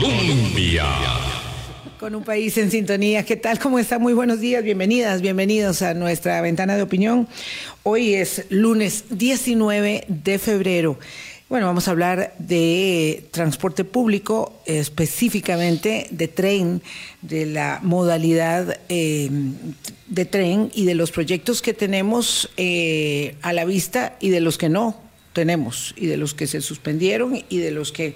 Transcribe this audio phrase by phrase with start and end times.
[0.00, 0.84] Colombia.
[1.98, 3.24] Con un país en sintonía.
[3.24, 3.58] ¿Qué tal?
[3.58, 3.98] ¿Cómo está?
[3.98, 4.62] Muy buenos días.
[4.62, 7.26] Bienvenidas, bienvenidos a nuestra ventana de opinión.
[7.82, 10.98] Hoy es lunes 19 de febrero.
[11.48, 16.82] Bueno, vamos a hablar de transporte público, específicamente de tren,
[17.22, 19.30] de la modalidad eh,
[20.06, 24.58] de tren y de los proyectos que tenemos eh, a la vista y de los
[24.58, 25.00] que no
[25.32, 28.14] tenemos, y de los que se suspendieron y de los que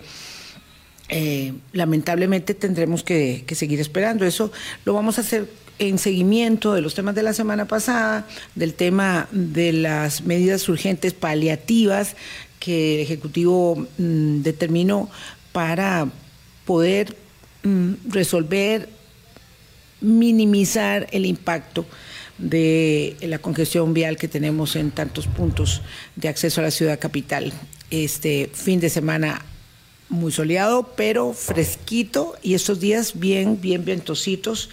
[1.15, 4.25] eh, lamentablemente tendremos que, seguir esperando.
[4.25, 4.51] Eso
[4.87, 5.47] lo vamos a hacer
[5.79, 11.13] en seguimiento de los temas de la semana pasada, del tema de las medidas urgentes
[11.13, 12.17] paliativas
[12.61, 15.11] que el Ejecutivo mm, determinó
[15.53, 16.09] para
[16.65, 17.15] poder
[17.63, 18.89] mm, resolver,
[20.01, 21.85] minimizar el impacto
[22.39, 25.83] de la congestión vial que tenemos en tantos puntos
[26.17, 27.53] de acceso a la ciudad capital.
[27.91, 29.45] Este fin de semana
[30.13, 34.71] muy soleado, pero fresquito y estos días bien, bien ventositos.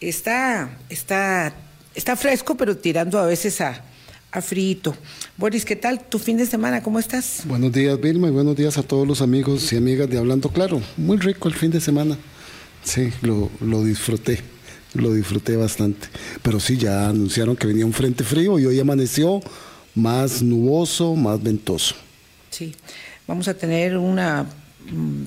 [0.00, 1.54] Está, está,
[1.94, 3.82] está fresco, pero tirando a veces a,
[4.30, 4.94] a frito.
[5.36, 6.82] Boris, ¿qué tal tu fin de semana?
[6.82, 7.42] ¿Cómo estás?
[7.46, 10.80] Buenos días, Vilma, y buenos días a todos los amigos y amigas de Hablando Claro.
[10.96, 12.18] Muy rico el fin de semana.
[12.84, 14.40] Sí, lo, lo disfruté,
[14.92, 16.08] lo disfruté bastante.
[16.42, 19.40] Pero sí, ya anunciaron que venía un frente frío y hoy amaneció
[19.94, 21.94] más nuboso, más ventoso.
[22.50, 22.74] Sí,
[23.26, 24.46] vamos a tener una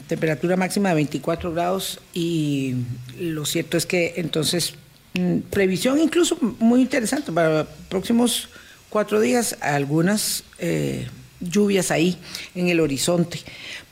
[0.07, 2.75] temperatura máxima de 24 grados y
[3.19, 4.75] lo cierto es que entonces
[5.13, 8.49] mm, previsión incluso muy interesante para próximos
[8.89, 11.07] cuatro días, algunas eh,
[11.39, 12.17] lluvias ahí
[12.55, 13.39] en el horizonte.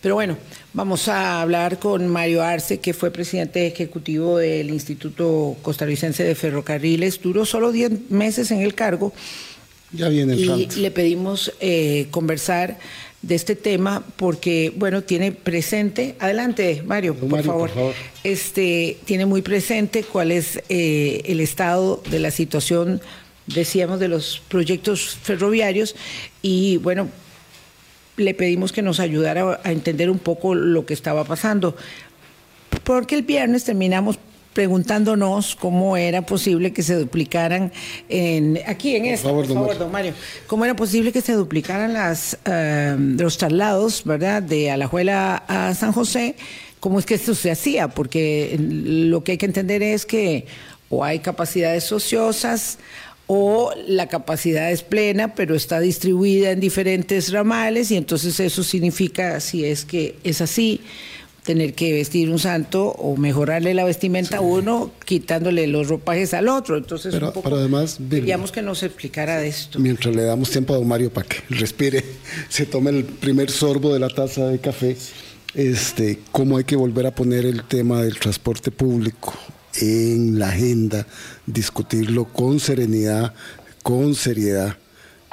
[0.01, 0.37] Pero bueno,
[0.73, 7.21] vamos a hablar con Mario Arce, que fue presidente ejecutivo del Instituto Costarricense de Ferrocarriles.
[7.21, 9.13] Duró solo 10 meses en el cargo.
[9.91, 12.77] Ya viene Y le pedimos eh, conversar
[13.25, 17.69] de este tema porque, bueno, tiene presente, adelante Mario, por, Mario, favor.
[17.69, 17.93] por favor.
[18.23, 23.01] este tiene muy presente cuál es eh, el estado de la situación
[23.47, 25.95] decíamos, de los proyectos ferroviarios
[26.41, 27.09] y bueno,
[28.17, 31.75] le pedimos que nos ayudara a entender un poco lo que estaba pasando.
[32.83, 34.19] Porque el viernes terminamos
[34.55, 37.73] preguntándonos cómo era posible que se duplicaran
[38.07, 40.13] en aquí en Por esta, favor, por favor, don Mario,
[40.47, 44.41] cómo era posible que se duplicaran las eh, los traslados, ¿verdad?
[44.41, 46.37] De Alajuela a San José,
[46.79, 50.47] cómo es que esto se hacía, porque lo que hay que entender es que
[50.87, 52.77] o hay capacidades ociosas
[53.27, 59.41] o la capacidad es plena, pero está distribuida en diferentes ramales y entonces eso significa,
[59.41, 60.79] si es que es así,
[61.45, 66.47] tener que vestir un santo o mejorarle la vestimenta a uno quitándole los ropajes al
[66.49, 66.75] otro.
[66.75, 69.79] Entonces, Pero- un poco pero además, queríamos que nos explicara de esto.
[69.79, 72.03] Mientras le damos tiempo a don Mario para que respire,
[72.49, 74.97] se tome el primer sorbo de la taza de café,
[75.53, 79.33] este, cómo hay que volver a poner el tema del transporte público
[79.79, 81.05] en la agenda,
[81.45, 83.33] discutirlo con serenidad,
[83.83, 84.77] con seriedad,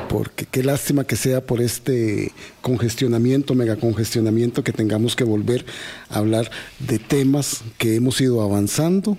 [0.09, 5.65] porque qué lástima que sea por este congestionamiento, megacongestionamiento, que tengamos que volver
[6.09, 9.19] a hablar de temas que hemos ido avanzando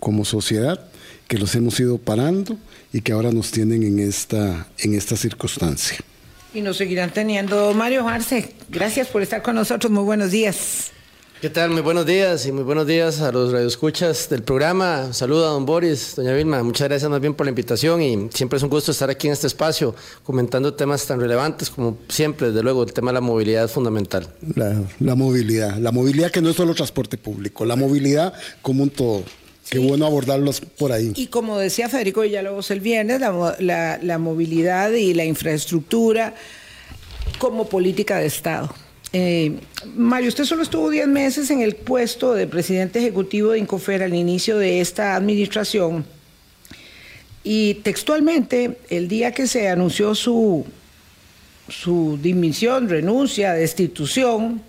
[0.00, 0.88] como sociedad,
[1.28, 2.58] que los hemos ido parando
[2.92, 5.98] y que ahora nos tienen en esta, en esta circunstancia.
[6.54, 7.72] Y nos seguirán teniendo.
[7.72, 9.90] Mario Arce, gracias por estar con nosotros.
[9.90, 10.91] Muy buenos días.
[11.42, 11.70] ¿Qué tal?
[11.70, 15.12] Muy buenos días y muy buenos días a los radioescuchas del programa.
[15.12, 16.62] Saluda a don Boris, doña Vilma.
[16.62, 19.32] Muchas gracias más bien por la invitación y siempre es un gusto estar aquí en
[19.32, 19.92] este espacio
[20.22, 24.28] comentando temas tan relevantes como siempre, desde luego, el tema de la movilidad es fundamental.
[24.54, 28.32] La, la movilidad, la movilidad que no es solo transporte público, la movilidad
[28.62, 29.24] como un todo.
[29.68, 31.12] Qué bueno abordarlos por ahí.
[31.16, 36.34] Y como decía Federico Villalobos el viernes, la, mo- la- la movilidad y la infraestructura
[37.38, 38.72] como política de Estado.
[39.12, 39.58] Eh,
[39.94, 44.14] Mario, usted solo estuvo 10 meses en el puesto de presidente ejecutivo de Incofer al
[44.14, 46.04] inicio de esta administración.
[47.44, 50.64] Y textualmente, el día que se anunció su,
[51.68, 54.62] su dimisión, renuncia, destitución,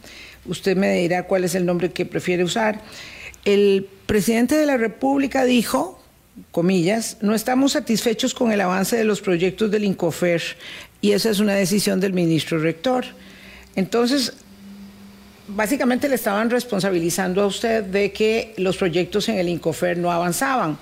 [0.46, 2.82] usted me dirá cuál es el nombre que prefiere usar,
[3.46, 6.00] el presidente de la República dijo,
[6.52, 10.42] comillas, no estamos satisfechos con el avance de los proyectos del INCOFER
[11.02, 13.06] y esa es una decisión del ministro rector.
[13.76, 14.34] Entonces,
[15.48, 20.78] básicamente le estaban responsabilizando a usted de que los proyectos en el INCOFER no avanzaban.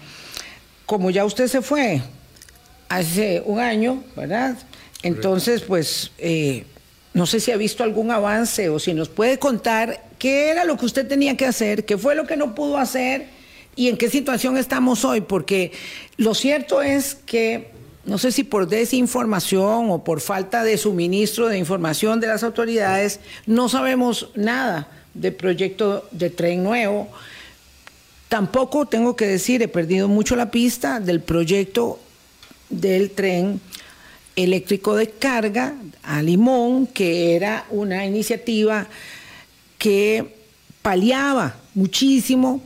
[0.85, 2.01] Como ya usted se fue
[2.89, 4.57] hace un año, ¿verdad?
[5.03, 6.65] Entonces, pues, eh,
[7.13, 10.77] no sé si ha visto algún avance o si nos puede contar qué era lo
[10.77, 13.27] que usted tenía que hacer, qué fue lo que no pudo hacer
[13.75, 15.71] y en qué situación estamos hoy, porque
[16.17, 17.71] lo cierto es que
[18.05, 23.19] no sé si por desinformación o por falta de suministro de información de las autoridades,
[23.45, 27.09] no sabemos nada del proyecto de tren nuevo.
[28.27, 31.99] Tampoco tengo que decir, he perdido mucho la pista del proyecto
[32.69, 33.61] del tren
[34.35, 38.87] eléctrico de carga a Limón, que era una iniciativa
[39.77, 40.35] que
[40.81, 42.61] paliaba muchísimo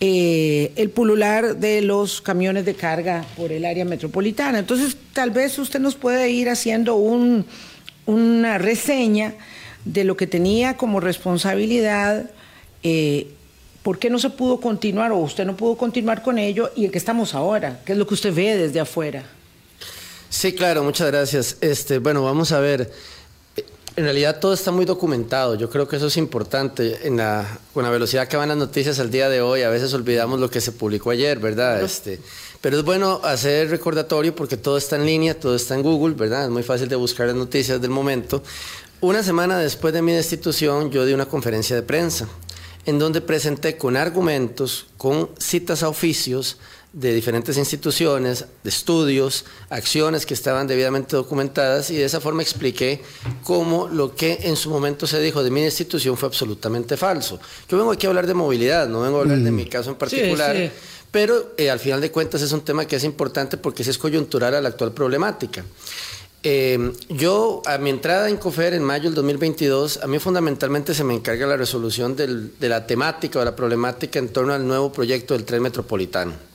[0.00, 4.60] eh, el pulular de los camiones de carga por el área metropolitana.
[4.60, 6.94] Entonces, tal vez usted nos puede ir haciendo
[8.06, 9.34] una reseña
[9.84, 12.30] de lo que tenía como responsabilidad,
[12.82, 13.28] eh,
[13.82, 16.90] por qué no se pudo continuar o usted no pudo continuar con ello y en
[16.90, 19.24] qué estamos ahora, qué es lo que usted ve desde afuera.
[20.28, 21.56] Sí, claro, muchas gracias.
[21.60, 22.92] Este, bueno, vamos a ver.
[23.98, 25.56] En realidad todo está muy documentado.
[25.56, 27.08] Yo creo que eso es importante.
[27.08, 29.92] En la, con la velocidad que van las noticias al día de hoy, a veces
[29.92, 31.82] olvidamos lo que se publicó ayer, ¿verdad?
[31.82, 32.20] Este,
[32.60, 36.44] pero es bueno hacer recordatorio porque todo está en línea, todo está en Google, ¿verdad?
[36.44, 38.40] Es muy fácil de buscar las noticias del momento.
[39.00, 42.28] Una semana después de mi destitución, yo di una conferencia de prensa
[42.86, 46.58] en donde presenté con argumentos, con citas a oficios,
[46.92, 53.02] de diferentes instituciones, de estudios, acciones que estaban debidamente documentadas y de esa forma expliqué
[53.44, 57.38] cómo lo que en su momento se dijo de mi institución fue absolutamente falso.
[57.68, 59.54] Yo vengo aquí a hablar de movilidad, no vengo a hablar de mm.
[59.54, 60.72] mi caso en particular.
[61.10, 64.54] Pero eh, al final de cuentas es un tema que es importante porque es coyuntural
[64.54, 65.64] a la actual problemática.
[66.42, 71.04] Eh, yo, a mi entrada en COFER en mayo del 2022, a mí fundamentalmente se
[71.04, 75.34] me encarga la resolución de la temática o la problemática en torno al nuevo proyecto
[75.34, 76.47] del tren metropolitano.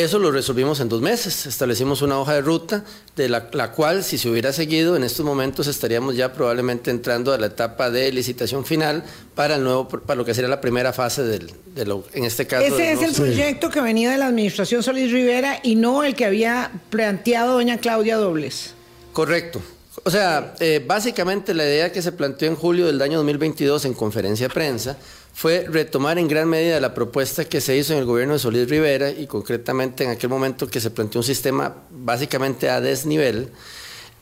[0.00, 1.44] Eso lo resolvimos en dos meses.
[1.44, 2.84] Establecimos una hoja de ruta
[3.16, 7.38] de la, cual, si se hubiera seguido, en estos momentos estaríamos ya probablemente entrando a
[7.38, 9.04] la etapa de licitación final
[9.34, 12.46] para el nuevo, para lo que sería la primera fase del, de lo, en este
[12.46, 12.64] caso.
[12.64, 16.24] Ese es el proyecto que venía de la administración Solís Rivera y no el que
[16.24, 18.72] había planteado doña Claudia Dobles.
[19.12, 19.60] Correcto.
[20.04, 23.92] O sea, eh, básicamente la idea que se planteó en julio del año 2022 en
[23.92, 24.96] conferencia de prensa
[25.32, 28.68] fue retomar en gran medida la propuesta que se hizo en el gobierno de Solís
[28.68, 33.50] Rivera y concretamente en aquel momento que se planteó un sistema básicamente a desnivel.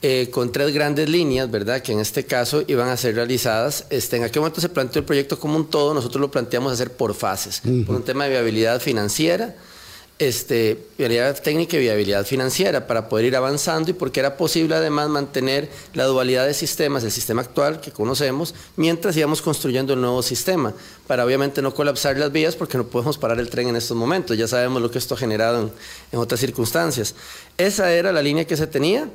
[0.00, 1.82] Eh, con tres grandes líneas, ¿verdad?
[1.82, 3.86] Que en este caso iban a ser realizadas.
[3.90, 6.92] Este, en aquel momento se planteó el proyecto como un todo, nosotros lo planteamos hacer
[6.92, 9.56] por fases, por un tema de viabilidad financiera,
[10.18, 15.08] este, viabilidad técnica y viabilidad financiera para poder ir avanzando y porque era posible además
[15.08, 20.22] mantener la dualidad de sistemas, el sistema actual que conocemos, mientras íbamos construyendo el nuevo
[20.22, 20.74] sistema,
[21.06, 24.36] para obviamente no colapsar las vías porque no podemos parar el tren en estos momentos,
[24.36, 25.70] ya sabemos lo que esto ha generado
[26.12, 27.14] en, otras circunstancias.
[27.56, 29.08] Esa era la línea que se tenía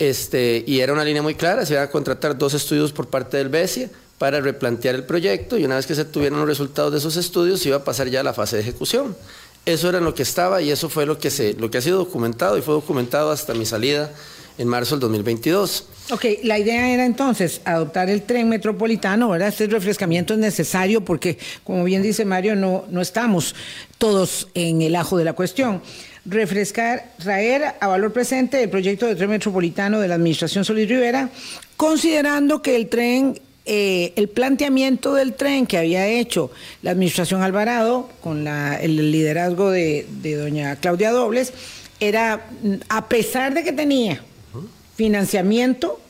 [0.00, 3.36] este, y era una línea muy clara, se iban a contratar dos estudios por parte
[3.36, 3.88] del BESIA
[4.18, 7.60] para replantear el proyecto y una vez que se tuvieron los resultados de esos estudios
[7.60, 9.16] se iba a pasar ya a la fase de ejecución.
[9.66, 11.98] Eso era lo que estaba y eso fue lo que, se, lo que ha sido
[11.98, 14.10] documentado y fue documentado hasta mi salida
[14.58, 15.86] en marzo del 2022.
[16.10, 19.48] Ok, la idea era entonces adoptar el tren metropolitano, ¿verdad?
[19.48, 23.54] Este refrescamiento es necesario porque, como bien dice Mario, no, no estamos
[23.96, 25.82] todos en el ajo de la cuestión.
[26.24, 31.30] Refrescar, traer a valor presente el proyecto de tren metropolitano de la Administración Solís Rivera,
[31.76, 33.40] considerando que el tren
[33.72, 36.50] eh, el planteamiento del tren que había hecho
[36.82, 41.52] la administración Alvarado con el liderazgo de, doña Claudia Dobles
[42.00, 42.48] era,
[42.88, 44.24] a pesar de que tenía
[44.96, 46.00] financiamiento,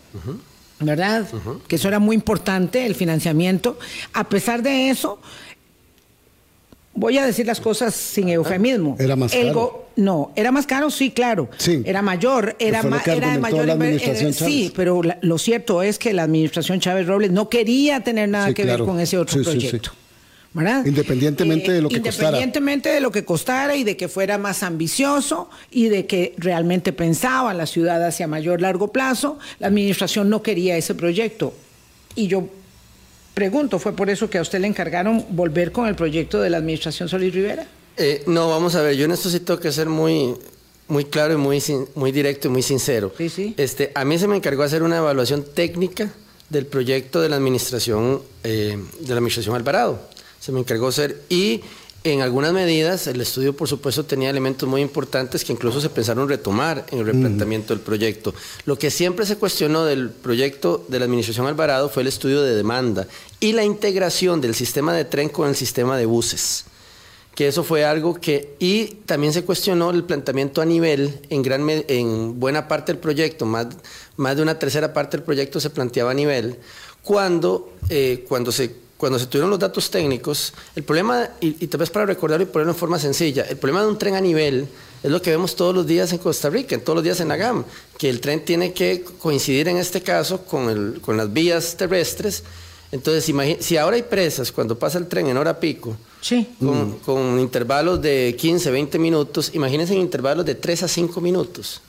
[0.78, 1.28] ¿verdad?
[1.68, 3.78] Que eso era muy importante, el financiamiento,
[4.14, 5.20] a pesar de eso,
[6.94, 8.96] voy a decir las cosas sin eufemismo.
[8.98, 9.89] Era más caro.
[10.00, 11.48] No, era más caro, sí, claro.
[11.56, 11.82] Sí.
[11.84, 16.12] Era mayor, era, más era de mayor la administración Sí, pero lo cierto es que
[16.12, 19.92] la administración Chávez Robles no quería tener nada que ver con ese otro proyecto.
[20.52, 20.84] ¿verdad?
[20.84, 25.48] Independientemente de lo que independientemente de lo que costara y de que fuera más ambicioso
[25.70, 30.76] y de que realmente pensaba la ciudad hacia mayor largo plazo, la administración no quería
[30.76, 31.54] ese proyecto.
[32.16, 32.48] Y yo
[33.34, 36.58] Pregunto, ¿fue por eso que a usted le encargaron volver con el proyecto de la
[36.58, 37.64] administración Solís Rivera?
[38.02, 40.34] Eh, no, vamos a ver, yo en esto sí tengo que ser muy,
[40.88, 41.62] muy claro y muy,
[41.94, 43.12] muy directo y muy sincero.
[43.18, 43.54] Sí, sí.
[43.58, 46.10] Este, a mí se me encargó hacer una evaluación técnica
[46.48, 50.00] del proyecto de la administración, eh, de la administración Alvarado.
[50.40, 51.60] Se me encargó hacer y
[52.02, 56.26] en algunas medidas, el estudio, por supuesto, tenía elementos muy importantes que incluso se pensaron
[56.26, 58.32] retomar en el replanteamiento del proyecto.
[58.64, 62.56] Lo que siempre se cuestionó del proyecto de la Administración Alvarado fue el estudio de
[62.56, 63.06] demanda
[63.40, 66.64] y la integración del sistema de tren con el sistema de buses.
[67.34, 68.54] Que eso fue algo que.
[68.58, 73.46] Y también se cuestionó el planteamiento a nivel, en, gran, en buena parte del proyecto,
[73.46, 73.68] más,
[74.16, 76.58] más de una tercera parte del proyecto se planteaba a nivel,
[77.02, 81.80] cuando, eh, cuando se cuando se tuvieron los datos técnicos, el problema, y, y tal
[81.80, 84.68] vez para recordarlo y ponerlo en forma sencilla, el problema de un tren a nivel
[85.02, 87.36] es lo que vemos todos los días en Costa Rica, todos los días en la
[87.36, 87.64] GAM,
[87.96, 92.42] que el tren tiene que coincidir en este caso con, el, con las vías terrestres.
[92.92, 96.48] Entonces, si ahora hay presas cuando pasa el tren en hora pico, sí.
[96.58, 101.80] con, con intervalos de 15, 20 minutos, imagínense en intervalos de 3 a 5 minutos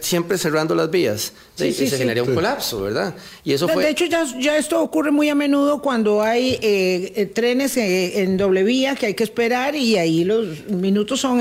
[0.00, 3.14] siempre cerrando las vías, sí, se generaría un colapso, ¿verdad?
[3.44, 3.84] Y eso de, fue...
[3.84, 8.22] de hecho, ya, ya, esto ocurre muy a menudo cuando hay eh, eh, trenes eh,
[8.22, 11.40] en doble vía que hay que esperar y ahí los minutos son,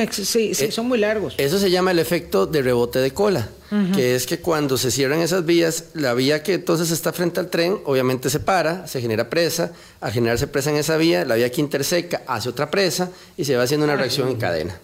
[0.70, 1.36] son muy largos.
[1.38, 3.50] Eso se llama el efecto de rebote de cola,
[3.96, 7.50] que es que cuando se cierran esas vías, la vía que entonces está frente al
[7.50, 11.52] tren, obviamente se para, se genera presa, al generarse presa en esa vía, la vía
[11.52, 14.80] que interseca hace otra presa y se va haciendo una reacción en cadena.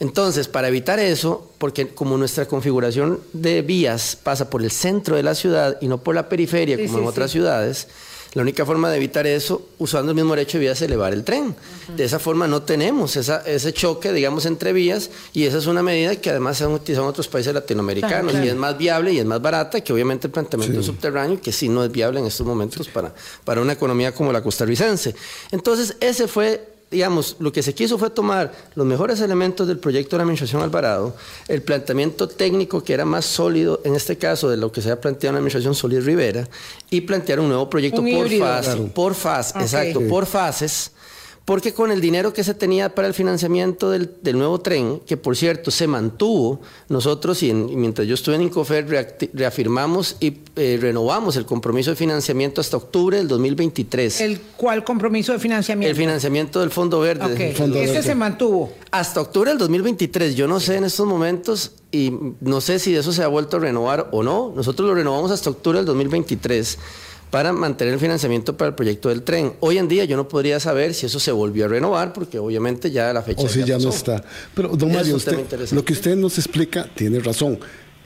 [0.00, 5.22] Entonces, para evitar eso, porque como nuestra configuración de vías pasa por el centro de
[5.22, 7.88] la ciudad y no por la periferia como en otras ciudades,
[8.34, 11.22] la única forma de evitar eso, usando el mismo derecho de vías, es elevar el
[11.22, 11.54] tren.
[11.96, 16.16] De esa forma no tenemos ese choque, digamos, entre vías y esa es una medida
[16.16, 19.24] que además se han utilizado en otros países latinoamericanos y es más viable y es
[19.24, 22.88] más barata que obviamente el planteamiento subterráneo, que sí no es viable en estos momentos
[22.88, 25.14] para, para una economía como la costarricense.
[25.52, 30.14] Entonces, ese fue digamos, lo que se quiso fue tomar los mejores elementos del proyecto
[30.14, 31.16] de la Administración Alvarado,
[31.48, 35.00] el planteamiento técnico que era más sólido, en este caso, de lo que se ha
[35.00, 36.48] planteado en la Administración Solís Rivera,
[36.90, 40.92] y plantear un nuevo proyecto por, fase, por fase, exacto, por fases,
[41.44, 45.36] porque con el dinero que se tenía para el financiamiento del, nuevo tren, que por
[45.36, 48.86] cierto se mantuvo, nosotros y, mientras yo estuve en Incofer
[49.34, 54.22] reafirmamos y eh, renovamos el compromiso de financiamiento hasta octubre del 2023.
[54.22, 55.90] ¿El cuál compromiso de financiamiento?
[55.90, 57.54] El financiamiento del Fondo Verde.
[57.82, 58.72] Ese se mantuvo.
[58.90, 60.34] Hasta octubre del 2023.
[60.36, 63.60] Yo no sé en estos momentos y no sé si eso se ha vuelto a
[63.60, 64.52] renovar o no.
[64.56, 66.78] Nosotros lo renovamos hasta octubre del 2023
[67.34, 69.54] para mantener el financiamiento para el proyecto del tren.
[69.58, 72.92] Hoy en día yo no podría saber si eso se volvió a renovar, porque obviamente
[72.92, 73.42] ya la fecha.
[73.42, 74.22] O si ya, no está.
[74.54, 75.18] Pero, don Mario,
[75.72, 77.58] lo que usted nos explica tiene razón.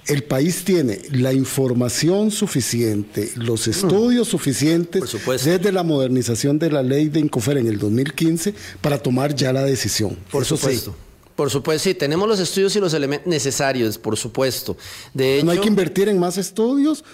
[0.07, 3.71] El país tiene la información suficiente, los mm.
[3.71, 5.05] estudios suficientes
[5.45, 9.63] desde la modernización de la ley de Incofer en el 2015 para tomar ya la
[9.63, 10.17] decisión.
[10.33, 10.97] Por supuesto.
[11.37, 14.75] Por supuesto, sí, tenemos los estudios y los elementos necesarios, por supuesto.
[15.13, 17.05] De ¿No hay que invertir en más estudios?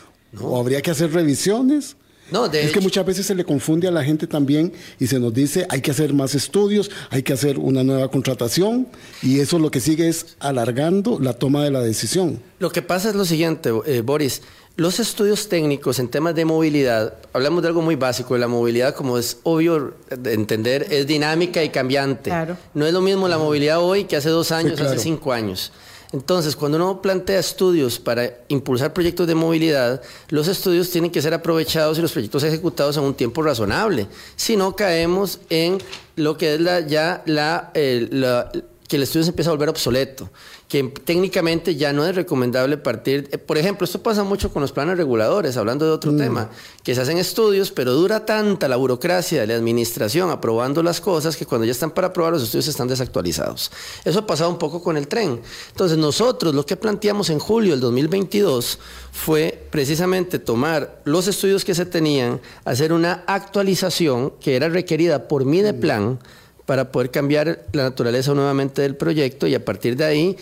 [0.40, 1.96] ¿O habría que hacer revisiones?
[2.30, 5.34] No, es que muchas veces se le confunde a la gente también y se nos
[5.34, 8.88] dice hay que hacer más estudios, hay que hacer una nueva contratación
[9.22, 12.40] y eso lo que sigue es alargando la toma de la decisión.
[12.58, 14.40] Lo que pasa es lo siguiente, eh, Boris,
[14.76, 19.18] los estudios técnicos en temas de movilidad, hablamos de algo muy básico, la movilidad como
[19.18, 22.32] es obvio de entender, es dinámica y cambiante.
[22.74, 25.70] No es lo mismo la movilidad hoy que hace dos años, hace cinco años.
[26.14, 31.34] Entonces, cuando uno plantea estudios para impulsar proyectos de movilidad, los estudios tienen que ser
[31.34, 34.06] aprovechados y los proyectos ejecutados en un tiempo razonable.
[34.36, 35.78] Si no, caemos en
[36.14, 38.52] lo que es la, ya la, la
[38.86, 40.30] que el estudio se empieza a volver obsoleto
[40.68, 44.72] que técnicamente ya no es recomendable partir, eh, por ejemplo, esto pasa mucho con los
[44.72, 46.16] planes reguladores, hablando de otro mm.
[46.16, 46.50] tema,
[46.82, 51.36] que se hacen estudios, pero dura tanta la burocracia de la administración aprobando las cosas
[51.36, 53.70] que cuando ya están para aprobar los estudios están desactualizados.
[54.04, 55.40] Eso ha pasado un poco con el tren.
[55.70, 58.78] Entonces nosotros lo que planteamos en julio del 2022
[59.12, 65.44] fue precisamente tomar los estudios que se tenían, hacer una actualización que era requerida por
[65.44, 66.18] mi de plan,
[66.66, 70.36] para poder cambiar la naturaleza nuevamente del proyecto y a partir de ahí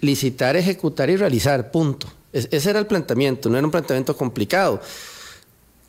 [0.00, 2.12] licitar, ejecutar y realizar, punto.
[2.32, 4.80] ese era el planteamiento, no era un planteamiento complicado.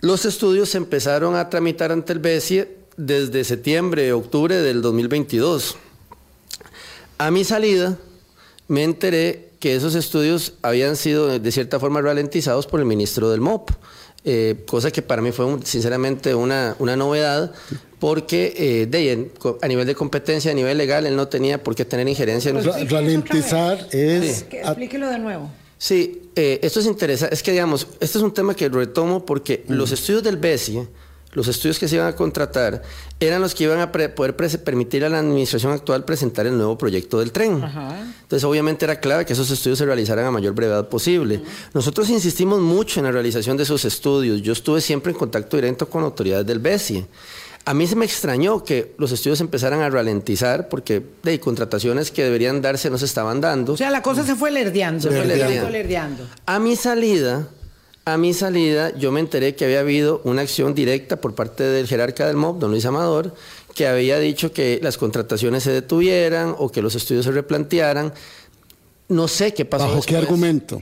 [0.02, 5.78] Los estudios se empezaron a tramitar ante el BESIE desde septiembre, octubre del 2022.
[7.18, 7.98] A mi salida
[8.68, 13.40] me enteré que esos estudios habían sido de cierta forma ralentizados por el ministro del
[13.40, 13.72] MOP.
[14.26, 17.52] Eh, cosa que para mí fue sinceramente una, una novedad,
[18.00, 21.84] porque eh, de, a nivel de competencia, a nivel legal, él no tenía por qué
[21.84, 22.90] tener injerencia en los...
[22.90, 24.46] Ralentizar es...
[24.50, 25.50] Explíquelo de nuevo.
[25.78, 27.36] Sí, eh, esto es interesante.
[27.36, 30.88] Es que, digamos, este es un tema que retomo porque los estudios del BESI
[31.34, 32.82] los estudios que se iban a contratar
[33.20, 37.20] eran los que iban a poder permitir a la administración actual presentar el nuevo proyecto
[37.20, 37.64] del tren.
[38.22, 41.42] Entonces, obviamente era clave que esos estudios se realizaran a mayor brevedad posible.
[41.74, 44.42] Nosotros insistimos mucho en la realización de esos estudios.
[44.42, 47.06] Yo estuve siempre en contacto directo con autoridades del BESI.
[47.66, 52.22] A mí se me extrañó que los estudios empezaran a ralentizar porque de contrataciones que
[52.22, 53.74] deberían darse no se estaban dando.
[53.74, 55.02] O sea, la cosa se fue lerdeando.
[55.02, 56.28] Se fue lerdeando.
[56.46, 57.48] A mi salida,
[58.06, 61.88] a mi salida, yo me enteré que había habido una acción directa por parte del
[61.88, 63.34] jerarca del MOB, don Luis Amador,
[63.74, 68.14] que había dicho que las contrataciones se detuvieran o que los estudios se replantearan.
[69.08, 69.88] No sé qué pasó.
[69.88, 70.82] ¿Bajo qué argumento?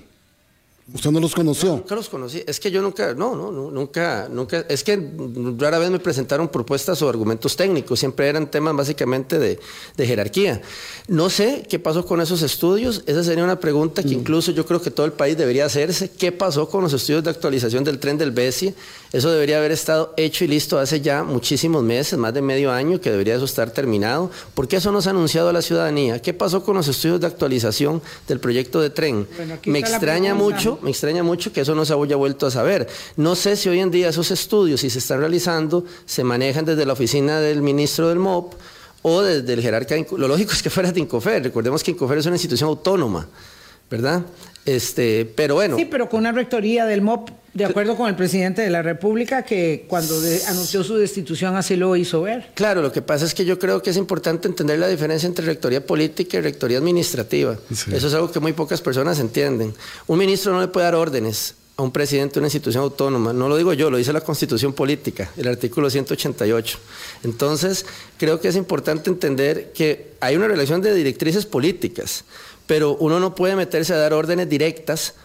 [0.94, 1.72] ¿Usted no los conoció?
[1.72, 2.44] nunca los conocí.
[2.46, 5.12] Es que yo nunca, no, no, nunca, nunca, es que
[5.58, 9.60] rara vez me presentaron propuestas o argumentos técnicos, siempre eran temas básicamente de,
[9.98, 10.62] jerarquía.
[11.08, 14.20] No sé qué pasó con esos estudios, esa sería una pregunta que mm.
[14.20, 16.10] incluso yo creo que todo el país debería hacerse.
[16.10, 18.74] ¿Qué pasó con los estudios de actualización del tren del BESI?
[19.14, 23.00] Eso debería haber estado hecho y listo hace ya muchísimos meses, más de medio año,
[23.00, 24.32] que debería eso estar terminado.
[24.54, 26.22] ¿Por qué eso no se ha anunciado a la ciudadanía?
[26.22, 29.28] ¿Qué pasó con los estudios de actualización del proyecto de tren?
[29.66, 32.88] me extraña mucho me extraña mucho que eso no se haya vuelto a saber.
[33.18, 36.86] No sé si hoy en día esos estudios, si se están realizando, se manejan desde
[36.86, 38.54] la oficina del ministro del MOP
[39.02, 39.96] o desde el jerarca.
[40.18, 41.44] Lo lógico es que fuera de Incofer.
[41.44, 43.28] Recordemos que Incofer es una institución autónoma,
[43.92, 44.24] ¿verdad?
[44.66, 45.76] Este, pero bueno.
[45.76, 49.44] Sí, pero con una rectoría del MOP, de acuerdo con el presidente de la República,
[49.44, 50.16] que cuando
[50.48, 52.52] anunció su destitución así lo hizo ver.
[52.54, 55.46] Claro, lo que pasa es que yo creo que es importante entender la diferencia entre
[55.46, 57.58] rectoría política y rectoría administrativa.
[57.70, 59.74] Eso es algo que muy pocas personas entienden.
[60.08, 63.34] Un ministro no le puede dar órdenes a un presidente de una institución autónoma.
[63.34, 66.78] No lo digo yo, lo dice la Constitución Política, el artículo 188.
[67.24, 67.86] Entonces,
[68.18, 72.24] creo que es importante entender que hay una relación de directrices políticas
[72.68, 75.16] pero uno no puede meterse a dar órdenes directas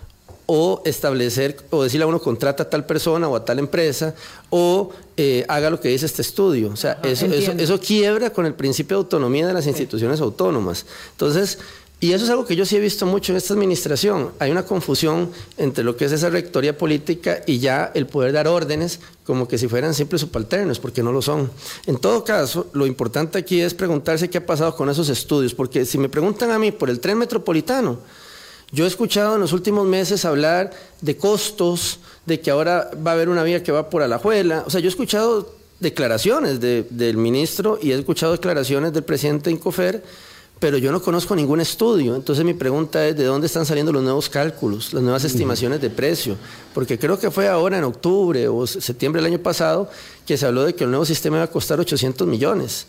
[0.47, 4.15] o establecer o decirle a uno contrata a tal persona o a tal empresa
[4.51, 6.71] o eh, haga lo que dice este estudio.
[6.71, 10.87] O sea, eso, eso, quiebra con el principio de autonomía de las instituciones autónomas.
[11.11, 11.59] Entonces,
[11.99, 14.33] y eso es algo que yo sí he visto mucho en esta administración.
[14.39, 18.49] Hay una confusión entre lo que es esa rectoría política y ya el poder dar
[18.49, 21.51] órdenes como que si fueran simples subalternos, porque no lo son.
[21.87, 25.87] En todo caso, lo importante aquí es preguntarse qué ha pasado con esos estudios, porque
[25.87, 27.99] si me preguntan a mí por el tren metropolitano,
[28.73, 33.15] yo he escuchado en los últimos meses hablar de costos, de que ahora va a
[33.15, 34.65] haber una vía que va por Alajuela.
[34.67, 40.03] O sea, yo he escuchado declaraciones del ministro y he escuchado declaraciones del presidente Incofer
[40.59, 42.17] pero yo no conozco ningún estudio.
[42.17, 45.91] Entonces mi pregunta es, ¿de dónde están saliendo los nuevos cálculos, las nuevas estimaciones de
[45.91, 46.37] precio?
[46.73, 49.91] Porque creo que fue ahora en octubre o septiembre del año pasado
[50.25, 52.87] que se habló de que el nuevo sistema iba a costar 800 millones.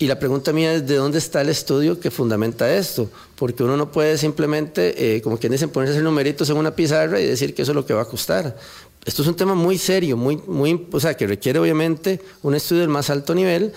[0.00, 3.10] Y la pregunta mía es, ¿de dónde está el estudio que fundamenta esto?
[3.34, 7.26] Porque uno no puede simplemente, eh, como quien dicen, ponerse numeritos en una pizarra y
[7.26, 8.56] decir que eso es lo que va a costar.
[9.04, 12.82] Esto es un tema muy serio, muy, muy, o sea, que requiere obviamente un estudio
[12.82, 13.72] del más alto nivel,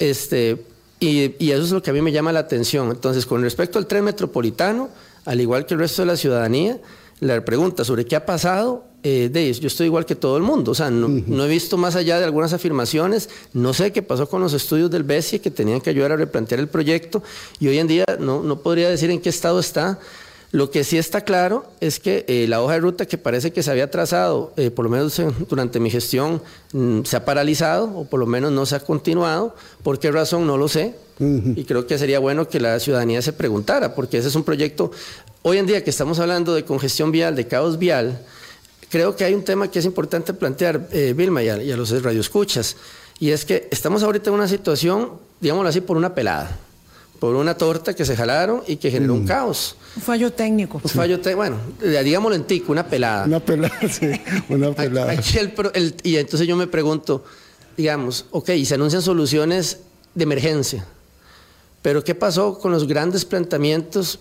[0.00, 0.64] este,
[1.00, 2.90] y, eso es lo que a mí me llama la atención.
[2.90, 4.90] Entonces, con respecto al tren metropolitano,
[5.24, 6.78] al igual que el resto de la ciudadanía,
[7.20, 10.72] la pregunta sobre qué ha pasado, eh, de, yo estoy igual que todo el mundo.
[10.72, 14.42] O sea, no, he visto más allá de algunas afirmaciones, no sé qué pasó con
[14.42, 17.22] los estudios del BESI que tenían que ayudar a replantear el proyecto
[17.58, 19.98] y hoy en día no, no podría decir en qué estado está.
[20.52, 23.62] Lo que sí está claro es que eh, la hoja de ruta que parece que
[23.62, 28.04] se había trazado, eh, por lo menos durante mi gestión, mm, se ha paralizado o
[28.04, 29.54] por lo menos no se ha continuado.
[29.84, 30.46] ¿Por qué razón?
[30.46, 30.94] No lo sé.
[31.20, 34.90] Y creo que sería bueno que la ciudadanía se preguntara, porque ese es un proyecto,
[35.42, 38.22] hoy en día que estamos hablando de congestión vial, de caos vial,
[38.88, 41.76] creo que hay un tema que es importante plantear, eh, Vilma, y a, y a
[41.76, 42.74] los radioescuchas,
[43.18, 45.10] y es que estamos ahorita en una situación,
[45.42, 46.58] digámoslo así, por una pelada
[47.20, 49.26] por una torta que se jalaron y que generó un mm.
[49.26, 49.76] caos.
[49.94, 50.80] Un fallo técnico.
[50.82, 51.56] Un fallo técnico, bueno,
[52.02, 53.26] digámoslo en tico, una pelada.
[53.26, 54.10] Una pelada, sí,
[54.48, 55.14] una pelada.
[56.02, 57.22] y entonces yo me pregunto,
[57.76, 59.80] digamos, ok, y se anuncian soluciones
[60.14, 60.86] de emergencia,
[61.82, 64.18] pero ¿qué pasó con los grandes planteamientos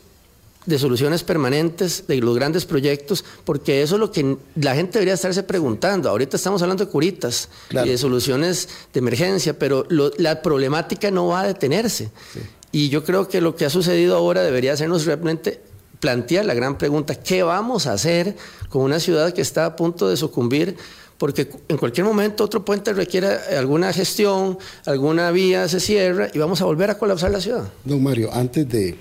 [0.66, 5.14] de soluciones permanentes, de los grandes proyectos, porque eso es lo que la gente debería
[5.14, 6.10] estarse preguntando.
[6.10, 11.42] Ahorita estamos hablando de curitas y de soluciones de emergencia, pero la problemática no va
[11.42, 12.12] a detenerse.
[12.34, 12.42] Sí.
[12.72, 15.62] Y yo creo que lo que ha sucedido ahora debería hacernos realmente
[16.00, 18.36] plantear la gran pregunta, ¿qué vamos a hacer
[18.70, 20.76] con una ciudad que está a punto de sucumbir?
[21.18, 23.28] Porque en cualquier momento otro puente requiere
[23.58, 27.70] alguna gestión, alguna vía se cierra y vamos a volver a colapsar la ciudad.
[27.84, 28.96] Don Mario, antes de,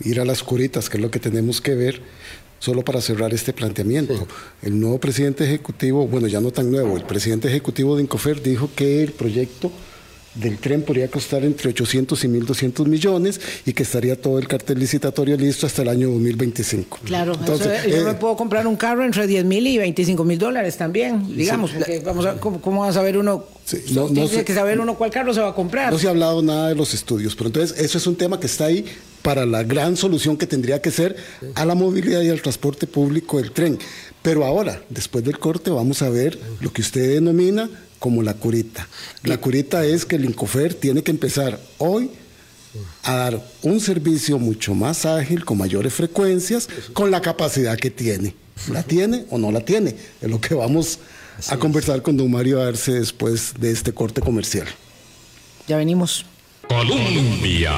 [0.00, 2.02] ir a las curitas, que es lo que tenemos que ver,
[2.58, 4.26] solo para cerrar este planteamiento.
[4.62, 8.68] El nuevo presidente ejecutivo, bueno, ya no tan nuevo, el presidente ejecutivo de Incofer dijo
[8.74, 9.70] que el proyecto
[10.36, 14.78] del tren podría costar entre 800 y 1.200 millones y que estaría todo el cartel
[14.78, 17.00] licitatorio listo hasta el año 2025.
[17.04, 20.38] Claro, Entonces, yo me eh, puedo comprar un carro entre 10 mil y 25 mil
[20.38, 23.44] dólares también, digamos, porque vamos a, ¿cómo, va a saber uno?
[23.92, 25.92] no, tiene que saber uno cuál carro se va a comprar.
[25.92, 28.46] No se ha hablado nada de los estudios, pero entonces eso es un tema que
[28.46, 28.84] está ahí
[29.22, 31.16] para la gran solución que tendría que ser
[31.56, 33.78] a la movilidad y al transporte público del tren.
[34.22, 37.68] Pero ahora, después del corte, vamos a ver lo que usted denomina
[37.98, 38.88] como la curita.
[39.22, 42.10] La curita es que el Incofer tiene que empezar hoy
[43.02, 48.34] a dar un servicio mucho más ágil, con mayores frecuencias, con la capacidad que tiene.
[48.70, 49.94] ¿La tiene o no la tiene?
[50.20, 50.98] Es lo que vamos
[51.48, 54.66] a conversar con don Mario Arce después de este corte comercial.
[55.66, 56.24] Ya venimos.
[56.68, 57.72] Colombia.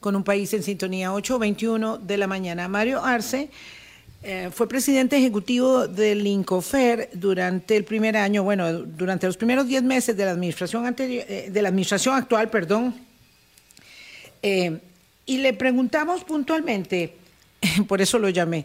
[0.00, 2.68] con un país en sintonía 8.21 de la mañana.
[2.68, 3.48] Mario Arce
[4.26, 9.82] eh, fue presidente ejecutivo del INCOFER durante el primer año, bueno, durante los primeros 10
[9.82, 12.94] meses de la administración anterior, eh, de la administración actual, perdón.
[14.42, 14.80] Eh,
[15.26, 17.18] y le preguntamos puntualmente,
[17.86, 18.64] por eso lo llamé,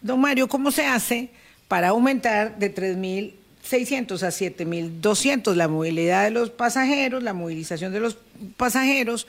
[0.00, 1.28] don Mario, ¿cómo se hace
[1.68, 8.18] para aumentar de 3.600 a 7.200 la movilidad de los pasajeros, la movilización de los
[8.56, 9.28] pasajeros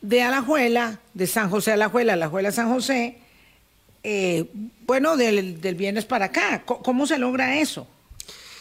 [0.00, 3.18] de Alajuela, de San José a Alajuela, Alajuela San José?
[4.02, 4.46] Eh,
[4.86, 6.64] bueno, del, del, viernes para acá.
[6.64, 7.86] ¿Cómo se logra eso?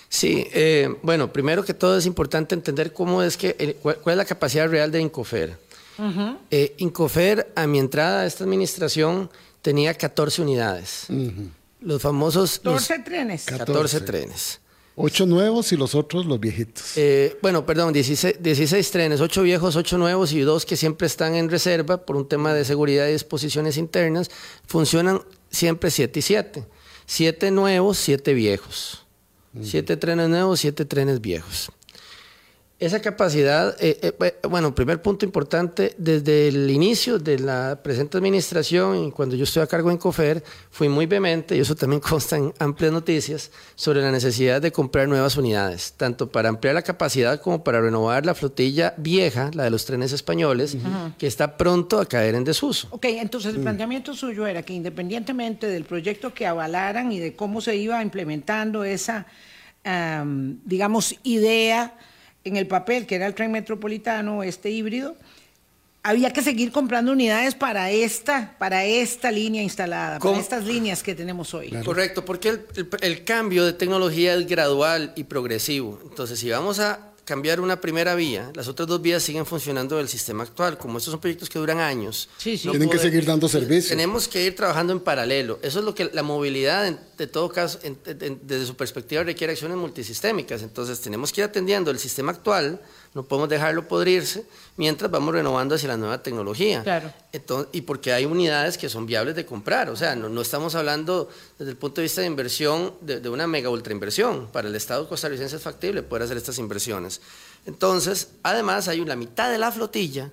[0.09, 4.25] Sí, eh, bueno, primero que todo es importante entender cómo es que, cuál, es la
[4.25, 5.57] capacidad real de Incofer.
[6.49, 9.29] Eh, Incofer, a mi entrada a esta administración,
[9.61, 11.07] tenía 14 unidades.
[11.81, 12.59] Los famosos...
[12.59, 13.45] 14 trenes.
[13.45, 14.59] 14 trenes.
[15.01, 16.97] Ocho nuevos y los otros los viejitos.
[16.97, 21.35] Eh, bueno, perdón, 16, 16, trenes, ocho viejos, ocho nuevos y dos que siempre están
[21.35, 24.29] en reserva por un tema de seguridad y disposiciones internas.
[24.67, 26.65] Funcionan siempre siete y siete.
[27.05, 29.05] Siete nuevos, siete viejos.
[29.61, 31.71] Siete trenes nuevos, siete trenes viejos.
[32.79, 39.03] Esa capacidad, eh, eh, bueno, primer punto importante, desde el inicio de la presente administración
[39.03, 42.37] y cuando yo estoy a cargo en COFER, fui muy vehemente, y eso también consta
[42.37, 47.41] en amplias noticias, sobre la necesidad de comprar nuevas unidades, tanto para ampliar la capacidad
[47.41, 50.77] como para renovar la flotilla vieja, la de los trenes españoles,
[51.17, 52.87] que está pronto a caer en desuso.
[52.91, 57.59] Ok, entonces el planteamiento suyo era que independientemente del proyecto que avalaran y de cómo
[57.59, 59.25] se iba implementando esa,
[60.63, 61.93] digamos, idea,
[62.49, 65.15] en el papel, que era el tren metropolitano, este híbrido,
[66.03, 71.15] había que seguir comprando unidades para esta, para esta línea instalada, para estas líneas que
[71.15, 71.69] tenemos hoy.
[71.83, 72.65] Correcto, porque el,
[73.01, 75.99] el, cambio de tecnología es gradual y progresivo.
[76.03, 80.07] Entonces, si vamos a cambiar una primera vía, las otras dos vías siguen funcionando del
[80.07, 80.79] sistema actual.
[80.79, 82.27] Como estos son proyectos que duran años.
[82.41, 83.89] Tienen que seguir dando servicio.
[83.89, 85.59] Tenemos que ir trabajando en paralelo.
[85.61, 90.63] Eso es lo que la movilidad, de todo caso, desde su perspectiva, requiere acciones multisistémicas.
[90.63, 92.81] Entonces, tenemos que ir atendiendo el sistema actual
[93.13, 94.45] no podemos dejarlo podrirse
[94.77, 96.83] mientras vamos renovando hacia la nueva tecnología.
[96.83, 97.11] Claro.
[97.31, 101.27] Entonces, y porque hay unidades que son viables de comprar, o sea, no, estamos hablando
[101.57, 104.47] desde el punto de vista de inversión de, una mega ultra inversión.
[104.51, 107.21] Para el Estado costarricense es factible poder hacer estas inversiones.
[107.65, 110.31] Entonces, además hay la mitad de la flotilla,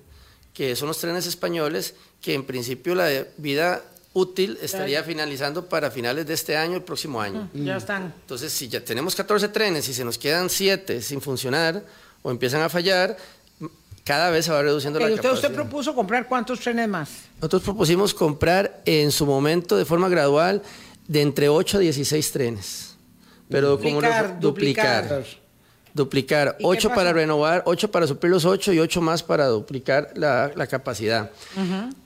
[0.53, 6.25] que son los trenes españoles, que en principio la vida útil estaría finalizando para finales
[6.25, 7.49] de este año, el próximo año.
[7.53, 8.13] Ya están.
[8.21, 11.83] Entonces, si ya tenemos 14 trenes y se nos quedan 7 sin funcionar,
[12.21, 13.17] o empiezan a fallar,
[14.03, 15.33] cada vez se va reduciendo la usted, capacidad.
[15.35, 17.09] ¿Usted propuso comprar cuántos trenes más?
[17.37, 20.61] Nosotros propusimos comprar en su momento de forma gradual
[21.07, 22.97] de entre 8 a 16 trenes.
[23.49, 25.25] Pero duplicar, como duplicar duplicar,
[26.61, 31.31] ocho para renovar, ocho para suplir los ocho y ocho más para duplicar la, capacidad.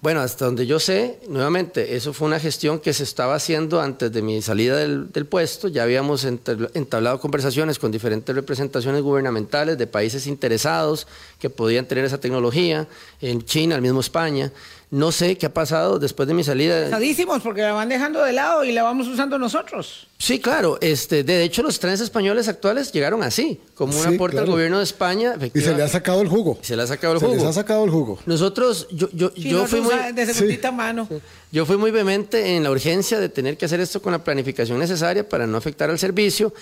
[0.02, 4.12] Bueno, hasta donde yo sé, nuevamente, eso fue una gestión que se estaba haciendo antes
[4.12, 10.28] de mi salida del, puesto, ya habíamos entablado conversaciones con diferentes representaciones gubernamentales de países
[10.28, 11.08] interesados
[11.40, 12.88] que podían tener esa tecnología,
[13.22, 14.52] en China, el mismo España.
[14.92, 16.84] No sé qué ha pasado después de mi salida.
[16.84, 20.08] Pesadísimos, porque la van dejando de lado y la vamos usando nosotros.
[20.18, 20.78] Sí, claro.
[20.82, 24.84] Este, de hecho, los trenes españoles actuales llegaron así, como un aporte al gobierno de
[24.84, 25.36] España.
[25.54, 26.60] Y se le ha sacado el jugo.
[26.62, 27.32] Se le ha sacado el jugo.
[27.32, 28.20] Se les ha sacado el jugo.
[28.26, 29.94] Nosotros, yo, yo, yo fui muy...
[30.14, 31.08] De mano.
[31.54, 34.78] Yo fui muy vehemente en la urgencia de tener que hacer esto con la planificación
[34.78, 36.54] necesaria para no afectar al servicio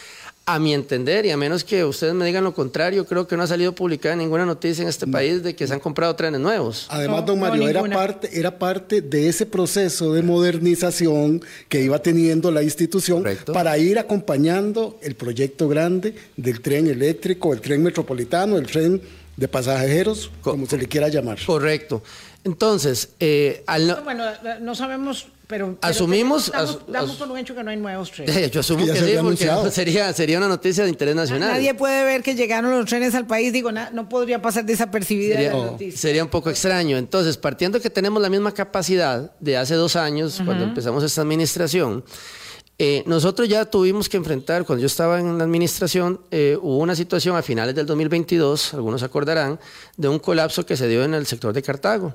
[0.46, 3.44] a mi entender, y a menos que ustedes me digan lo contrario, creo que no
[3.44, 6.88] ha salido publicada ninguna noticia en este país de que se han comprado trenes nuevos.
[6.90, 12.50] Además, don Mario, era, parte, era parte de ese proceso de modernización que iba teniendo
[12.50, 13.24] la institución
[13.54, 19.02] para ir acompañando el proyecto grande del tren eléctrico, el tren metropolitano, el tren
[19.38, 21.38] de pasajeros, como se le quiera llamar.
[21.46, 22.02] Correcto.
[22.44, 24.26] Entonces, eh, al Bueno,
[24.62, 26.52] no sabemos pero, asumimos.
[26.88, 28.52] damos, por un hecho que no hay nuevos trenes.
[28.52, 31.54] Yo asumo que, sí, porque sería, sería una noticia de interés nacional.
[31.54, 33.52] Nadie puede ver que llegaron los trenes al país.
[33.52, 36.00] Digo, no podría pasar desapercibida sería, la noticia.
[36.00, 36.98] Sería un poco extraño.
[36.98, 42.04] Entonces, partiendo que tenemos la misma capacidad de hace dos años, cuando empezamos esta administración,
[42.80, 46.96] eh, nosotros ya tuvimos que enfrentar, cuando yo estaba en la administración, eh, hubo una
[46.96, 49.60] situación a finales del 2022, algunos acordarán,
[49.98, 52.14] de un colapso que se dio en el sector de Cartago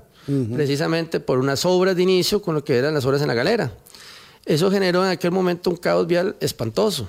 [0.54, 3.72] precisamente por unas obras de inicio con lo que eran las obras en la galera.
[4.44, 7.08] Eso generó en aquel momento un caos vial espantoso.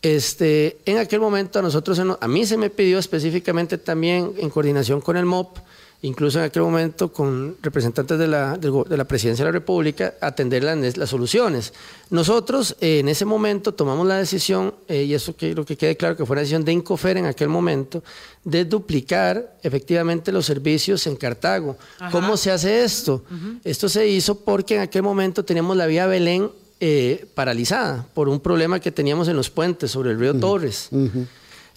[0.00, 5.00] Este, en aquel momento a nosotros, a mí se me pidió específicamente también en coordinación
[5.00, 5.58] con el MOP,
[6.02, 10.64] incluso en aquel momento con representantes de la, de la Presidencia de la República, atender
[10.64, 11.72] las, las soluciones.
[12.10, 16.16] Nosotros eh, en ese momento tomamos la decisión, eh, y eso quiero que quede claro
[16.16, 18.02] que fue una decisión de Incofer en aquel momento,
[18.44, 21.76] de duplicar efectivamente los servicios en Cartago.
[22.10, 23.22] ¿Cómo se hace esto?
[23.62, 28.40] Esto se hizo porque en aquel momento teníamos la vía Belén eh, paralizada por un
[28.40, 30.88] problema que teníamos en los puentes sobre el río Torres.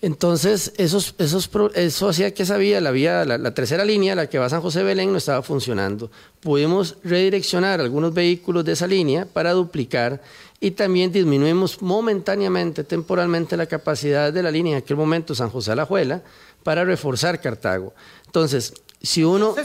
[0.01, 4.37] Entonces, esos, esos, eso hacía que esa vía, la vía, la, tercera línea, la que
[4.37, 6.11] va a San José Belén, no estaba funcionando.
[6.41, 10.21] Pudimos redireccionar algunos vehículos de esa línea para duplicar
[10.59, 15.71] y también disminuimos momentáneamente, temporalmente, la capacidad de la línea en aquel momento San José
[15.71, 16.21] Alajuela
[16.63, 17.93] para reforzar Cartago.
[18.25, 19.55] Entonces, si uno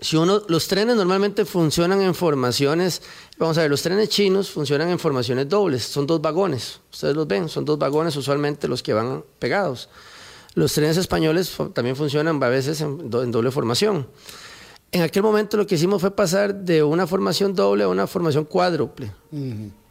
[0.00, 3.00] si uno, los trenes normalmente funcionan en formaciones,
[3.38, 7.28] vamos a ver, los trenes chinos funcionan en formaciones dobles, son dos vagones, ustedes los
[7.28, 9.88] ven, son dos vagones usualmente los que van pegados.
[10.54, 14.06] Los trenes españoles también funcionan a veces en, doble formación.
[14.90, 18.44] En aquel momento lo que hicimos fue pasar de una formación doble a una formación
[18.44, 19.12] cuádruple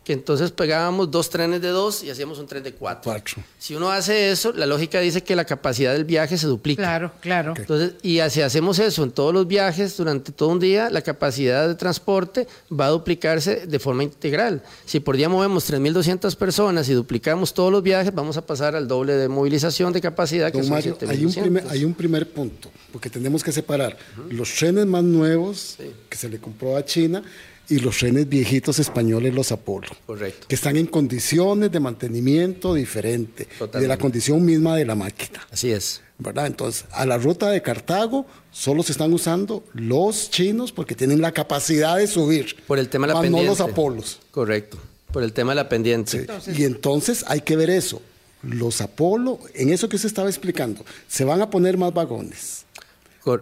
[0.04, 3.14] que entonces pegábamos dos trenes de dos y hacíamos un tren de cuatro.
[3.58, 6.84] Si uno hace eso, la lógica dice que la capacidad del viaje se duplica.
[6.84, 7.54] Claro, claro.
[7.56, 11.68] Entonces, y si hacemos eso en todos los viajes durante todo un día, la capacidad
[11.68, 14.62] de transporte va a duplicarse de forma integral.
[14.86, 18.88] Si por día movemos 3.200 personas y duplicamos todos los viajes, vamos a pasar al
[18.88, 22.70] doble de movilización de capacidad que son Mario, hay, un primer, hay un primer punto,
[22.92, 23.98] porque tenemos que separar
[24.30, 25.78] los trenes más nuevos
[26.10, 27.24] que se le compró a China
[27.70, 29.88] y los trenes viejitos españoles, los Apolo.
[30.06, 30.48] Correcto.
[30.48, 35.46] Que están en condiciones de mantenimiento diferente de la condición misma de la máquina.
[35.52, 36.02] Así es.
[36.18, 36.48] ¿Verdad?
[36.48, 41.32] Entonces, a la ruta de Cartago solo se están usando los chinos porque tienen la
[41.32, 42.56] capacidad de subir.
[42.68, 43.46] Por el tema de la pendiente.
[43.46, 44.20] No los Apolos.
[44.32, 44.78] Correcto.
[45.12, 46.28] Por el tema de la pendiente.
[46.56, 48.02] y entonces hay que ver eso.
[48.42, 52.66] Los Apolo, en eso que se estaba explicando, se van a poner más vagones.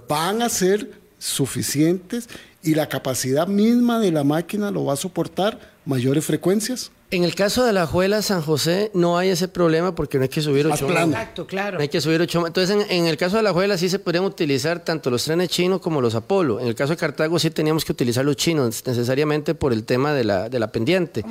[0.07, 2.27] van a ser suficientes
[2.63, 6.91] y la capacidad misma de la máquina lo va a soportar mayores frecuencias.
[7.13, 10.29] En el caso de la Juela San José no hay ese problema porque no hay
[10.29, 11.77] que subir ocho Exacto, claro.
[11.77, 14.23] No hay que subir ocho Entonces, en, el caso de la Juela sí se podrían
[14.23, 16.61] utilizar tanto los trenes chinos como los Apolo.
[16.61, 20.13] En el caso de Cartago sí teníamos que utilizar los chinos necesariamente por el tema
[20.13, 21.25] de la, de la pendiente.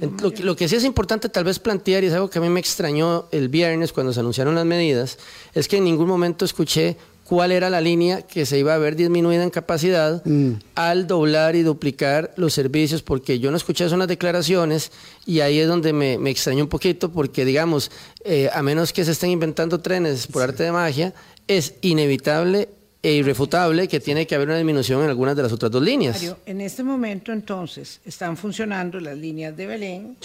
[0.00, 2.48] lo, lo, que sí es importante tal vez plantear, y es algo que a mí
[2.48, 5.16] me extrañó el viernes cuando se anunciaron las medidas,
[5.54, 6.96] es que en ningún momento escuché
[7.30, 10.54] cuál era la línea que se iba a ver disminuida en capacidad mm.
[10.74, 14.90] al doblar y duplicar los servicios, porque yo no escuché eso en las declaraciones
[15.26, 17.92] y ahí es donde me, extrañó un poquito, porque digamos,
[18.24, 21.14] eh, a menos que se estén inventando trenes por arte de magia,
[21.46, 22.68] es inevitable
[23.00, 26.34] e irrefutable que tiene que haber una disminución en algunas de las otras dos líneas.
[26.46, 30.16] en este momento entonces están funcionando las líneas de Belén,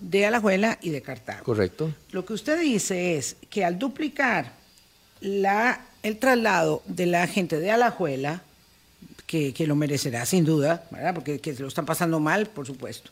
[0.00, 1.44] de Alajuela y de Cartago.
[1.44, 1.92] Correcto.
[2.10, 4.54] Lo que usted dice es que al duplicar
[5.20, 8.42] la el traslado de la gente de Alajuela,
[9.26, 11.12] que, lo merecerá sin duda, ¿verdad?
[11.12, 13.10] porque que lo están pasando mal, por supuesto.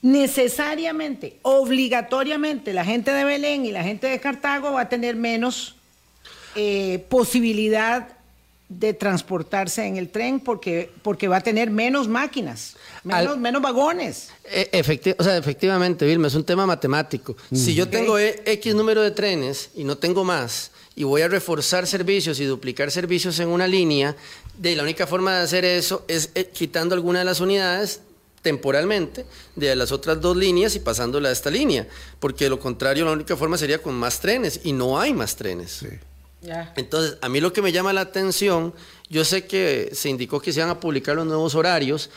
[0.00, 5.74] Necesariamente, obligatoriamente, la gente de Belén y la gente de Cartago va a tener menos
[6.54, 8.08] eh, posibilidad
[8.68, 14.30] de transportarse en el tren porque, porque va a tener menos máquinas, menos, menos vagones.
[14.44, 17.36] E, o sea, efectivamente, Vilma, es un tema matemático.
[17.52, 21.28] Si yo tengo e, X número de trenes y no tengo más, y voy a
[21.28, 24.16] reforzar servicios y duplicar servicios en una línea,
[24.56, 28.00] de la única forma de hacer eso es eh, quitando alguna de las unidades
[28.42, 31.86] temporalmente de las otras dos líneas y pasándola a esta línea,
[32.18, 35.36] porque de lo contrario la única forma sería con más trenes y no hay más
[35.36, 35.84] trenes.
[36.74, 38.74] Entonces, a mí lo que me llama la atención,
[39.08, 42.10] yo sé que se indicó que se iban a publicar los nuevos horarios,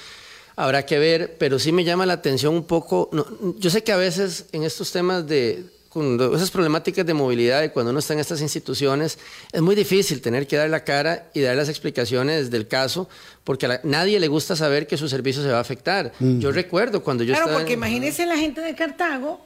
[0.56, 3.12] habrá que ver, pero sí me llama la atención un poco,
[3.60, 7.70] yo sé que a veces en estos temas de con esas problemáticas de movilidad y
[7.70, 9.20] cuando uno está en estas instituciones,
[9.52, 13.10] es muy difícil tener que dar la cara y dar las explicaciones del caso,
[13.44, 16.14] porque a nadie le gusta saber que su servicio se va a afectar.
[16.20, 17.58] Yo recuerdo cuando yo claro, estaba...
[17.58, 19.42] Claro, porque imagínense la gente de Cartago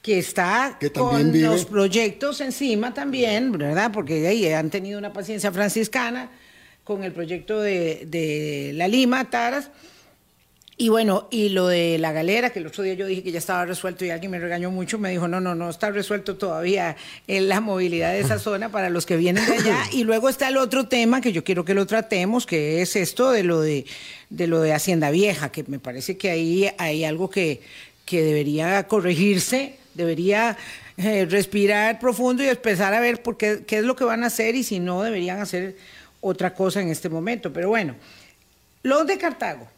[0.00, 3.90] que está con los proyectos encima también, ¿verdad?
[3.92, 6.30] Porque ahí han tenido una paciencia franciscana
[6.84, 9.70] con el proyecto de, de la Lima, Taras
[10.80, 13.38] y bueno, y lo de la galera, que el otro día yo dije que ya
[13.38, 16.96] estaba resuelto y alguien me regañó mucho, me dijo, no, no, no está resuelto todavía
[17.26, 19.78] en la movilidad de esa zona para los que vienen de allá.
[19.92, 23.30] Y luego está el otro tema que yo quiero que lo tratemos, que es esto
[23.30, 23.84] de lo de,
[24.30, 27.60] de lo de Hacienda Vieja, que me parece que ahí hay algo que,
[28.06, 30.56] que debería corregirse, debería
[30.96, 34.28] eh, respirar profundo y empezar a ver por qué, qué es lo que van a
[34.28, 35.76] hacer y si no deberían hacer
[36.22, 37.52] otra cosa en este momento.
[37.52, 37.96] Pero bueno,
[38.82, 39.68] los de Cartago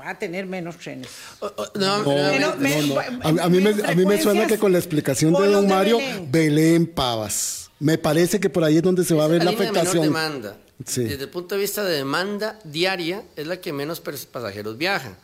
[0.00, 1.08] va a tener menos trenes.
[1.40, 6.86] A, mí me, suena que con la explicación de don Mario, Belén.
[6.86, 7.70] Pavas.
[7.78, 10.02] Me parece que por ahí es donde se va a ver la, afectación.
[10.02, 10.56] demanda.
[10.78, 15.16] desde el punto de vista de demanda diaria, es la que menos pasajeros viajan.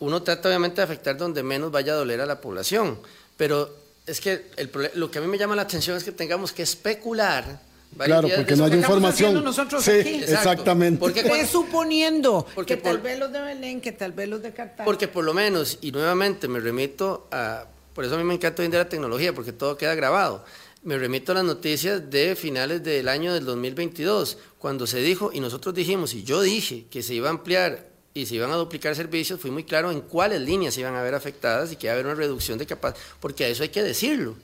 [0.00, 2.98] Uno trata obviamente de afectar donde menos vaya a doler a la población,
[3.36, 3.70] pero
[4.06, 4.46] es que
[4.94, 7.60] lo que a mí me llama la atención es que tengamos que especular
[7.98, 9.42] Claro, porque no hay información.
[9.42, 10.22] Nosotros aquí.
[10.22, 10.98] exactamente.
[10.98, 14.84] Porque suponiendo que tal vez los de Belén, que tal vez los de Cartago.
[14.84, 18.62] Porque por lo menos, y nuevamente me remito a, por eso a mí me encanta
[18.62, 20.44] hoy la tecnología, porque todo queda grabado.
[20.82, 25.40] Me remito a las noticias de finales del año del 2022, cuando se dijo, y
[25.40, 28.94] nosotros dijimos, y yo dije que se iba a ampliar y se iban a duplicar
[28.94, 31.92] servicios, fui muy claro en cuáles líneas se iban a ver afectadas y que iba
[31.92, 34.36] a haber una reducción de capacidad, porque a eso hay que decirlo.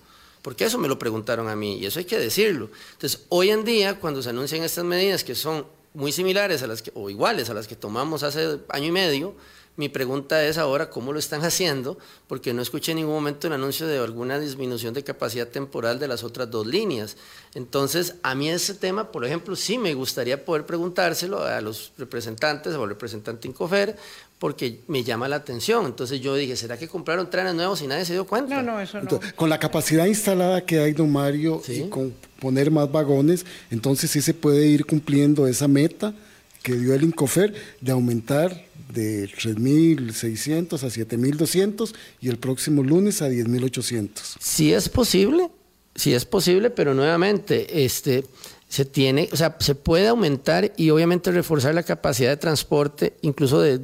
[0.43, 2.71] Porque eso me lo preguntaron a mí y eso hay que decirlo.
[2.93, 6.83] Entonces, hoy en día, cuando se anuncian estas medidas que son muy similares a las
[6.83, 9.35] que, o iguales a las que tomamos hace año y medio,
[9.77, 13.55] mi pregunta es ahora cómo lo están haciendo, porque no escuché en ningún momento el
[13.55, 17.17] anuncio de alguna disminución de capacidad temporal de las otras dos líneas.
[17.55, 22.75] Entonces, a mí ese tema, por ejemplo, sí me gustaría poder preguntárselo a los representantes
[22.75, 23.97] o al representante Incofer,
[24.41, 25.85] porque me llama la atención.
[25.85, 28.63] Entonces yo dije, ¿será que compraron trenes nuevos y nadie se dio cuenta?
[28.63, 29.21] No, no, eso no.
[29.37, 34.23] con la capacidad instalada que hay, don Mario, y con poner más vagones, entonces sí
[34.23, 36.15] se puede ir cumpliendo esa meta
[36.63, 43.29] que dio el Incofer de aumentar de 3.600 a 7.200 y el próximo lunes a
[43.29, 44.11] 10.800.
[44.41, 45.51] Sí es posible,
[45.95, 48.25] sí es posible, pero nuevamente, este
[48.71, 53.61] se tiene, o sea, se puede aumentar y obviamente reforzar la capacidad de transporte, incluso
[53.61, 53.81] de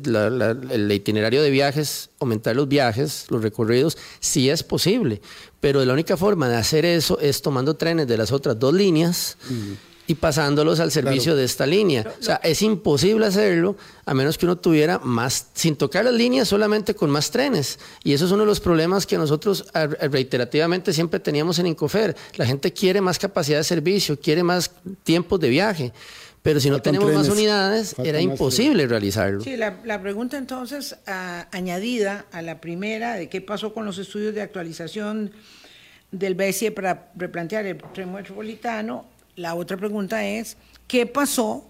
[0.71, 5.21] el itinerario de viajes, aumentar los viajes, los recorridos, sí es posible,
[5.59, 9.37] pero la única forma de hacer eso es tomando trenes de las otras dos líneas
[10.07, 12.05] y pasándolos al servicio de esta línea.
[12.21, 16.49] O sea, es imposible hacerlo a menos que uno tuviera más, sin tocar las líneas,
[16.49, 17.79] solamente con más trenes.
[18.05, 19.67] Y eso es uno de los problemas que nosotros
[20.11, 22.17] reiterativamente siempre teníamos en Incofer.
[22.37, 24.71] La gente quiere más capacidad de servicio, quiere más
[25.03, 25.93] tiempos de viaje.
[26.43, 29.41] Pero si no tenemos más unidades, era imposible realizarlo.
[29.41, 30.97] Sí, la, pregunta entonces
[31.51, 35.33] añadida a la primera de qué pasó con los estudios de actualización
[36.13, 40.57] del BESIE para replantear el tren metropolitano la otra pregunta es,
[40.89, 41.65] ¿qué pasó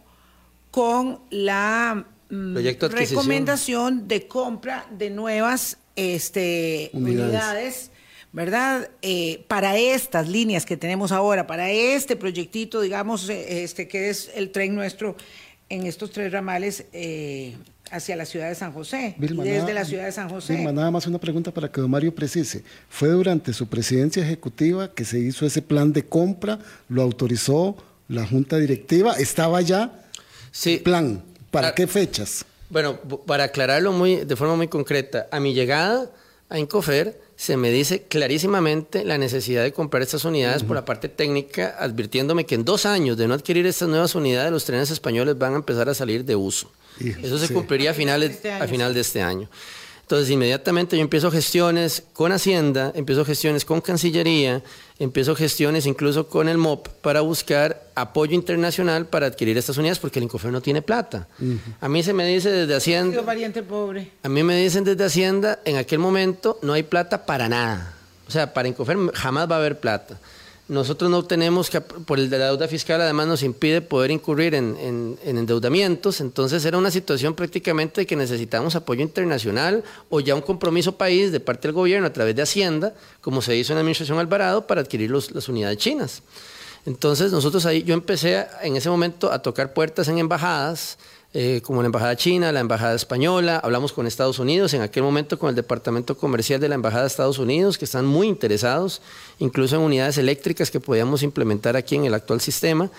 [0.70, 2.57] con la mm,
[2.90, 7.90] recomendación de compra de nuevas este, unidades.
[8.33, 8.90] ¿verdad?
[9.00, 14.31] Eh, para estas líneas que tenemos ahora, para este proyectito, digamos, eh, este que es
[14.35, 15.16] el tren nuestro
[15.70, 17.57] en estos tres ramales eh,
[17.90, 20.55] hacia la ciudad de San José, desde la ciudad de San José.
[20.55, 22.64] Vilma, nada más una pregunta para que don Mario precise.
[22.88, 26.59] ¿Fue durante su presidencia ejecutiva que se hizo ese plan de compra?
[26.88, 27.77] ¿Lo autorizó
[28.09, 29.12] la junta directiva?
[29.14, 29.92] ¿Estaba ya?
[30.51, 30.79] Sí.
[30.79, 31.22] ¿Plan?
[31.51, 32.44] ¿Para ah, qué fechas?
[32.70, 36.11] Bueno, para aclararlo muy, de forma muy concreta, a mi llegada
[36.49, 41.09] a Incofer se me dice clarísimamente la necesidad de comprar estas unidades por la parte
[41.09, 45.37] técnica, advirtiéndome que en dos años de no adquirir estas nuevas unidades, los trenes españoles
[45.37, 46.70] van a empezar a salir de uso.
[46.99, 49.51] Eso se cumpliría a, finales, este a final de este año.
[50.07, 54.62] Entonces, inmediatamente yo empiezo gestiones con Hacienda, empiezo gestiones con Cancillería,
[55.01, 60.21] empiezo gestiones incluso con el MOP para buscar apoyo internacional para adquirir estas unidades porque
[60.21, 61.27] el Incofer no tiene plata.
[61.81, 63.21] A mí se me dice desde Hacienda...
[63.23, 64.12] Variante pobre.
[64.23, 67.92] A mí me dicen desde Hacienda, en aquel momento no hay plata para nada.
[68.29, 70.21] O sea, para Incofer jamás va a haber plata.
[70.68, 74.52] Nosotros no tenemos que, por el de la deuda fiscal, además nos impide poder incurrir
[74.57, 80.96] en, endeudamientos, entonces era una situación prácticamente que necesitamos apoyo internacional o ya un compromiso
[80.98, 84.18] país de parte del gobierno a través de Hacienda, como se hizo en la administración
[84.18, 86.22] Alvarado, para adquirir las unidades chinas.
[86.85, 90.98] Entonces nosotros ahí, yo empecé en ese momento a tocar puertas en embajadas,
[91.38, 95.38] eh, como la Embajada China, la Embajada Española, hablamos con Estados Unidos, en aquel momento
[95.38, 99.03] con el Departamento Comercial de la Embajada de Estados Unidos, que están muy interesados,
[99.38, 102.90] incluso en unidades eléctricas que podíamos implementar aquí en el actual sistema.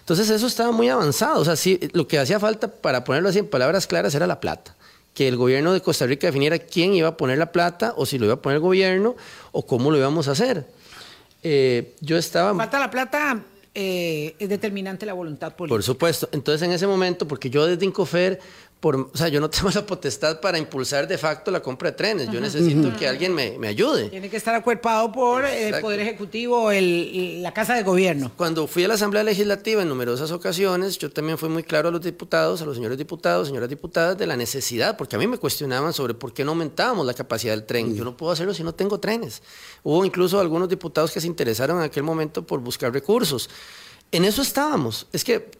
[0.00, 3.38] Entonces eso estaba muy avanzado, o sea, sí, lo que hacía falta, para ponerlo así
[3.38, 4.74] en palabras claras, era la plata
[5.14, 8.18] que el gobierno de Costa Rica definiera quién iba a poner la plata o si
[8.18, 9.14] lo iba a poner el gobierno
[9.52, 10.66] o cómo lo íbamos a hacer.
[11.44, 12.52] Eh, yo estaba...
[12.56, 15.74] Falta la plata eh, es determinante la voluntad política.
[15.74, 16.28] Por supuesto.
[16.32, 18.40] Entonces, en ese momento, porque yo desde Incofer,
[18.84, 21.96] por, o sea, yo no tengo la potestad para impulsar de facto la compra de
[21.96, 22.30] trenes.
[22.30, 24.10] Yo necesito que alguien me, me, ayude.
[24.10, 28.30] Tiene que estar acuerpado por el Poder Ejecutivo, el, la Casa de Gobierno.
[28.36, 31.92] Cuando fui a la Asamblea Legislativa en numerosas ocasiones, yo también fui muy claro a
[31.92, 35.38] los diputados, a los señores diputados, señoras diputadas, de la necesidad, porque a mí me
[35.38, 37.94] cuestionaban sobre por qué no aumentábamos la capacidad del tren.
[37.94, 39.42] Yo no puedo hacerlo si no tengo trenes.
[39.82, 43.48] Hubo incluso algunos diputados que se interesaron en aquel momento por buscar recursos.
[44.12, 45.06] En eso estábamos.
[45.10, 45.50] Es que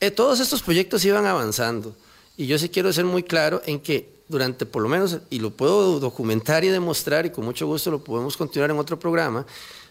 [0.00, 1.94] eh, todos estos proyectos iban avanzando.
[2.36, 5.50] Y yo sí quiero ser muy claro en que durante, por lo menos, y lo
[5.50, 9.46] puedo documentar y demostrar, y con mucho gusto lo podemos continuar en otro programa,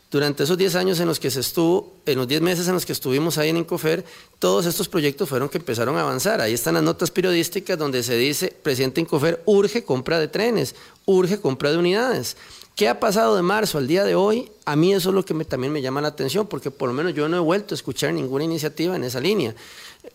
[0.10, 2.86] Durante esos 10 años en los que se estuvo, en los 10 meses en los
[2.86, 4.05] que estuvimos ahí en Incofer,
[4.39, 6.39] todos estos proyectos fueron que empezaron a avanzar.
[6.39, 11.41] Ahí están las notas periodísticas donde se dice, presidente Incofer urge compra de trenes, urge
[11.41, 12.38] compra de unidades.
[12.74, 14.49] ¿Qué ha pasado de marzo al día de hoy?
[14.64, 17.14] A mí eso es lo que también me llama la atención, porque por lo menos
[17.14, 19.55] yo no he vuelto a escuchar ninguna iniciativa en esa línea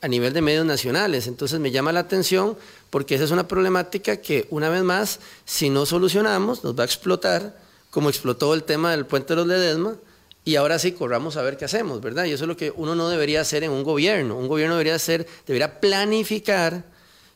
[0.00, 1.26] a nivel de medios nacionales.
[1.26, 2.56] Entonces me llama la atención
[2.90, 6.86] porque esa es una problemática que, una vez más, si no solucionamos, nos va a
[6.86, 7.56] explotar,
[7.90, 9.96] como explotó el tema del puente de los Ledesma,
[10.44, 12.24] y ahora sí corramos a ver qué hacemos, ¿verdad?
[12.24, 14.36] Y eso es lo que uno no debería hacer en un gobierno.
[14.36, 16.84] Un gobierno debería hacer, debería planificar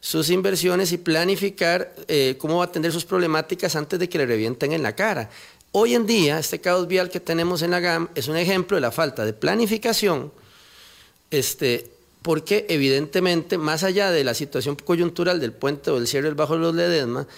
[0.00, 4.26] sus inversiones y planificar eh, cómo va a atender sus problemáticas antes de que le
[4.26, 5.30] revienten en la cara.
[5.72, 8.80] Hoy en día, este caos vial que tenemos en la GAM es un ejemplo de
[8.80, 10.32] la falta de planificación,
[11.30, 11.90] este,
[12.26, 16.54] porque evidentemente, más allá de la situación coyuntural del puente o del cierre del Bajo
[16.54, 17.28] de los Ledesma,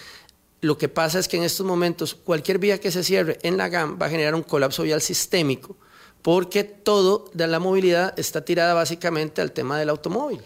[0.62, 3.68] lo que pasa es que en estos momentos cualquier vía que se cierre en la
[3.68, 5.76] GAM va a generar un colapso vial sistémico,
[6.22, 10.40] porque todo de la movilidad está tirada básicamente al tema del automóvil.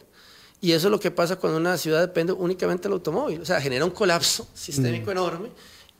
[0.60, 3.42] Y eso es lo que pasa cuando una ciudad depende únicamente del automóvil.
[3.42, 5.50] O sea, genera un colapso sistémico enorme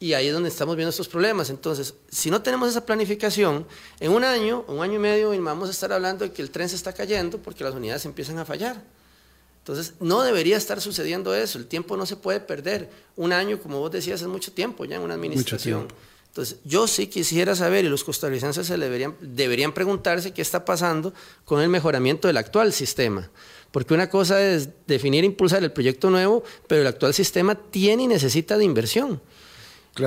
[0.02, 1.48] y ahí es donde estamos viendo estos problemas.
[1.48, 3.64] Entonces, si no tenemos esa planificación,
[4.00, 6.68] en un año, un año y medio, vamos a estar hablando de que el tren
[6.68, 8.82] se está cayendo porque las unidades empiezan a fallar.
[9.60, 11.56] Entonces, no debería estar sucediendo eso.
[11.56, 12.90] El tiempo no se puede perder.
[13.14, 15.86] Un año, como vos decías, es mucho tiempo ya en una administración.
[16.26, 21.14] Entonces, yo sí quisiera saber, y los costarricenses se deberían, deberían preguntarse qué está pasando
[21.44, 23.30] con el mejoramiento del actual sistema.
[23.70, 28.02] Porque una cosa es definir e impulsar el proyecto nuevo, pero el actual sistema tiene
[28.02, 29.22] y necesita de inversión.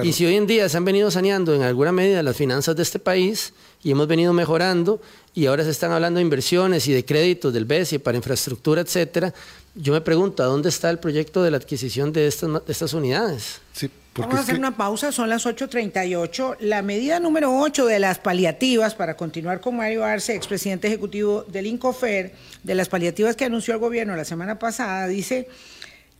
[0.03, 2.81] Y si hoy en día se han venido saneando en alguna medida las finanzas de
[2.81, 4.99] este país y hemos venido mejorando
[5.35, 9.33] y ahora se están hablando de inversiones y de créditos del BESI para infraestructura, etcétera,
[9.75, 12.93] yo me pregunto, ¿a dónde está el proyecto de la adquisición de estas, de estas
[12.93, 13.61] unidades?
[13.73, 16.57] Sí, Vamos a hacer una pausa, son las 8.38.
[16.61, 21.67] La medida número 8 de las paliativas, para continuar con Mario Arce, expresidente ejecutivo del
[21.67, 22.33] INCOFER,
[22.63, 25.49] de las paliativas que anunció el gobierno la semana pasada, dice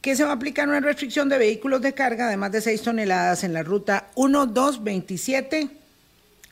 [0.05, 2.79] que se va a aplicar una restricción de vehículos de carga de más de 6
[2.83, 5.67] toneladas en la ruta 1, 2, 27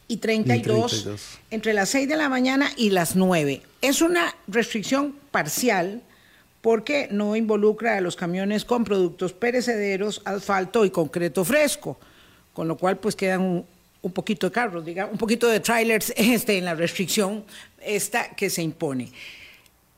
[0.08, 3.62] y 32, y 32, entre las 6 de la mañana y las 9.
[3.84, 6.02] Es una restricción parcial
[6.62, 12.00] porque no involucra a los camiones con productos perecederos, asfalto y concreto fresco,
[12.54, 13.66] con lo cual pues quedan
[14.02, 17.46] un, poquito de carros, digamos, un poquito de trailers este, en la restricción
[17.80, 19.12] esta que se impone.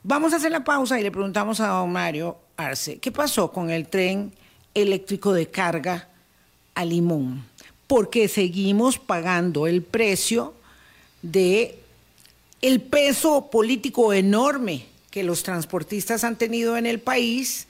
[0.08, 3.72] Vamos a hacer la pausa y le preguntamos a don Mario Arce, ¿qué pasó con
[3.72, 4.32] el tren
[4.76, 6.10] eléctrico de carga
[6.76, 7.43] a Limón?
[7.88, 10.53] Porque seguimos pagando el precio
[11.24, 11.80] de
[12.62, 17.66] el peso político enorme que los transportistas han tenido en el país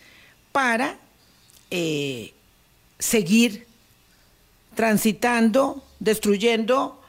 [0.52, 0.98] para
[1.72, 2.34] eh,
[3.00, 3.66] seguir
[4.76, 7.02] transitando, destruyendo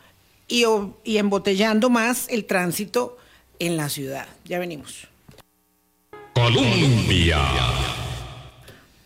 [0.46, 0.62] y,
[1.02, 3.18] y embotellando más el tránsito
[3.58, 4.28] en la ciudad.
[4.44, 5.08] Ya venimos.
[6.36, 7.38] Colombia.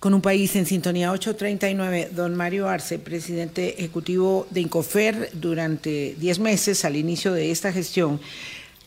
[0.01, 6.41] Con un país en sintonía 839, don Mario Arce, presidente ejecutivo de Incofer durante 10
[6.41, 8.20] meses al inicio de esta gestión.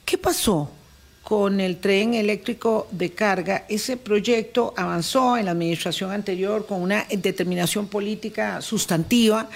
[0.04, 0.70] ¿Qué pasó
[1.24, 3.64] con el tren eléctrico de carga.
[3.70, 9.50] Ese proyecto avanzó en la administración anterior con una determinación política sustantiva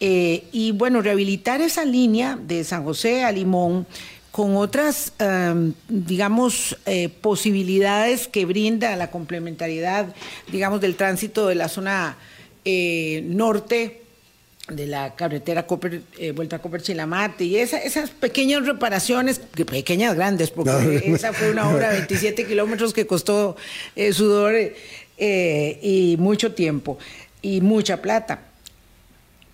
[0.00, 3.86] eh, y bueno, rehabilitar esa línea de San José a Limón
[4.36, 10.14] con otras, em, digamos, eh, posibilidades que brinda la complementariedad,
[10.52, 12.18] digamos, del tránsito de la zona
[12.66, 14.02] eh, norte
[14.68, 20.50] de la carretera Copper, eh, Vuelta a Copper Chilamate y esas pequeñas reparaciones, pequeñas grandes,
[20.50, 23.56] porque esa fue una obra de 27 kilómetros que costó
[23.94, 24.54] eh, sudor
[25.16, 26.98] eh, y mucho tiempo
[27.40, 28.40] y mucha plata.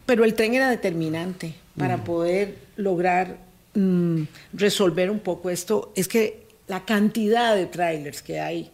[0.07, 4.23] Pero el tren era determinante para poder lograr mm,
[4.55, 5.93] resolver un poco esto.
[5.95, 8.71] Es que la cantidad de trailers que hay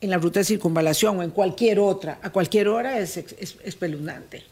[0.00, 4.44] en la ruta de circunvalación o en cualquier otra, a cualquier hora es, es espeluznante.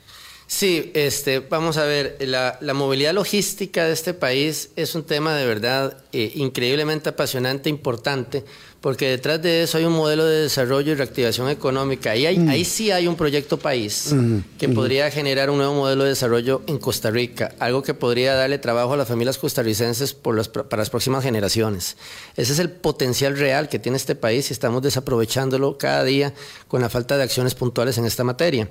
[0.49, 5.45] Sí, este, vamos a ver, la, movilidad logística de este país es un tema de
[5.45, 8.45] verdad eh, increíblemente apasionante, importante,
[8.81, 12.13] porque detrás de eso hay un modelo de desarrollo y reactivación económica.
[12.13, 12.49] Ahí, hay, mm.
[12.49, 14.75] ahí sí hay un proyecto país mm, que mm.
[14.75, 18.93] podría generar un nuevo modelo de desarrollo en Costa Rica, algo que podría darle trabajo
[18.93, 20.37] a las familias costarricenses por
[20.69, 21.97] para las próximas generaciones.
[22.37, 26.33] Ese es el potencial real que tiene este país y estamos desaprovechándolo cada día
[26.69, 28.69] con la falta de acciones puntuales en esta materia.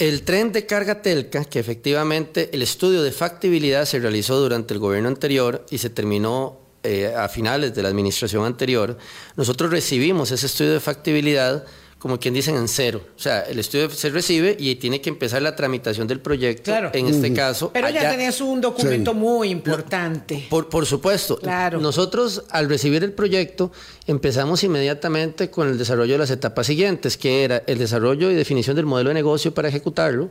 [0.00, 4.80] El tren de carga Telca, que efectivamente el estudio de factibilidad se realizó durante el
[4.80, 8.96] gobierno anterior y se terminó eh, a finales de la administración anterior,
[9.36, 11.66] nosotros recibimos ese estudio de factibilidad
[12.00, 13.02] como quien dicen, en cero.
[13.14, 16.72] O sea, el estudio se recibe y tiene que empezar la tramitación del proyecto.
[16.94, 17.70] En este caso.
[17.74, 20.46] Pero ya tenés un documento muy importante.
[20.48, 21.38] Por, por supuesto.
[21.38, 21.78] Claro.
[21.78, 23.70] Nosotros, al recibir el proyecto,
[24.06, 28.76] empezamos inmediatamente con el desarrollo de las etapas siguientes, que era el desarrollo y definición
[28.76, 30.30] del modelo de negocio para ejecutarlo.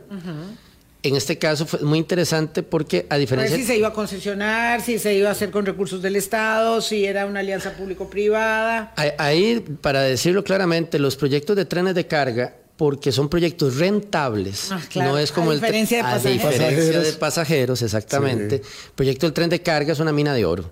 [1.02, 3.54] En este caso fue muy interesante porque a diferencia...
[3.54, 6.16] A ver si se iba a concesionar, si se iba a hacer con recursos del
[6.16, 8.92] Estado, si era una alianza público-privada.
[9.18, 14.80] Ahí, para decirlo claramente, los proyectos de trenes de carga, porque son proyectos rentables, ah,
[14.96, 15.60] no es como el...
[15.60, 16.44] Diferencia de pasajeros.
[16.44, 18.56] A diferencia de pasajeros, exactamente.
[18.56, 18.62] El
[18.94, 20.70] proyecto del tren de carga es una mina de oro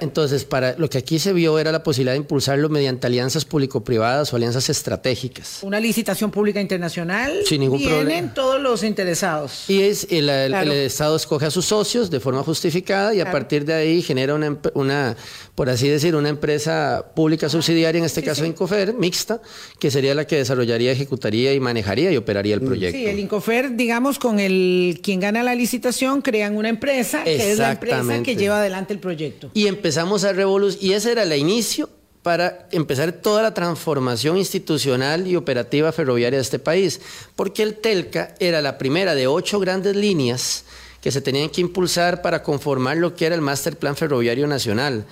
[0.00, 4.32] entonces, para lo que aquí se vio era la posibilidad de impulsarlo mediante alianzas público-privadas
[4.32, 5.58] o alianzas estratégicas.
[5.62, 7.32] Una licitación pública internacional.
[7.44, 9.64] Sin ningún Vienen todos los interesados.
[9.68, 13.74] Y es el, Estado escoge a sus socios de forma justificada y a partir de
[13.74, 15.16] ahí genera una, una,
[15.54, 19.40] por así decir, una empresa pública subsidiaria, en este caso Incofer, mixta,
[19.78, 22.66] que sería la que desarrollaría, ejecutaría y manejaría y operaría el mm.
[22.66, 22.98] proyecto.
[22.98, 27.58] Sí, el Incofer, digamos, con el quien gana la licitación, crean una empresa que es
[27.58, 31.88] la empresa que lleva adelante el proyecto empezamos a revolucionar, y ese era el inicio
[32.22, 37.00] para empezar toda la transformación institucional y operativa ferroviaria de este país,
[37.34, 40.64] porque el TELCA era la primera de ocho grandes líneas
[41.00, 45.04] que se tenían que impulsar para conformar lo que era el Master Plan Ferroviario Nacional,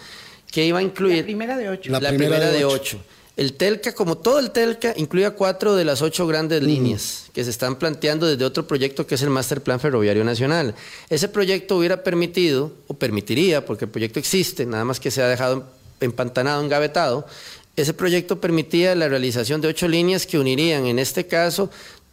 [0.52, 1.18] que iba a incluir...
[1.18, 1.90] La primera de ocho.
[1.90, 3.00] La, primera, de, ocho.
[3.41, 7.49] El TELCA, como todo el TELCA, incluía cuatro de las ocho grandes líneas que se
[7.49, 10.74] están planteando desde otro proyecto que es el Master Plan Ferroviario Nacional.
[11.09, 15.26] Ese proyecto hubiera permitido, o permitiría, porque el proyecto existe, nada más que se ha
[15.26, 15.64] dejado
[16.01, 17.26] empantanado, engavetado,
[17.76, 21.70] ese proyecto permitía la realización de ocho líneas que unirían, en este caso,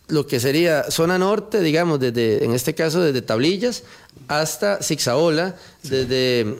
[0.07, 3.83] lo que sería zona norte, digamos, desde, en este caso desde Tablillas
[4.29, 6.55] hasta Zixaola, desde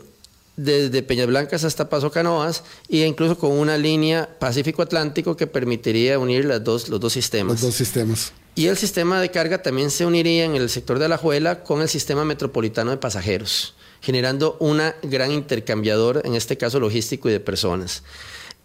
[0.57, 6.43] desde Peñas Blancas hasta Paso Canoas e incluso con una línea Pacífico-Atlántico que permitiría unir
[6.45, 7.53] las dos, los dos sistemas.
[7.53, 8.33] Los dos sistemas.
[8.55, 11.87] Y el sistema de carga también se uniría en el sector de Alajuela con el
[11.87, 18.01] sistema metropolitano de pasajeros, generando una gran intercambiador, en este caso logístico y de personas.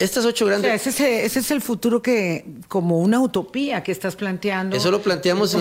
[0.03, 0.85] Estas ocho grandes...
[0.85, 4.77] ese, es el futuro que, como una utopía que estás planteando.
[4.77, 5.53] Eso lo planteamos...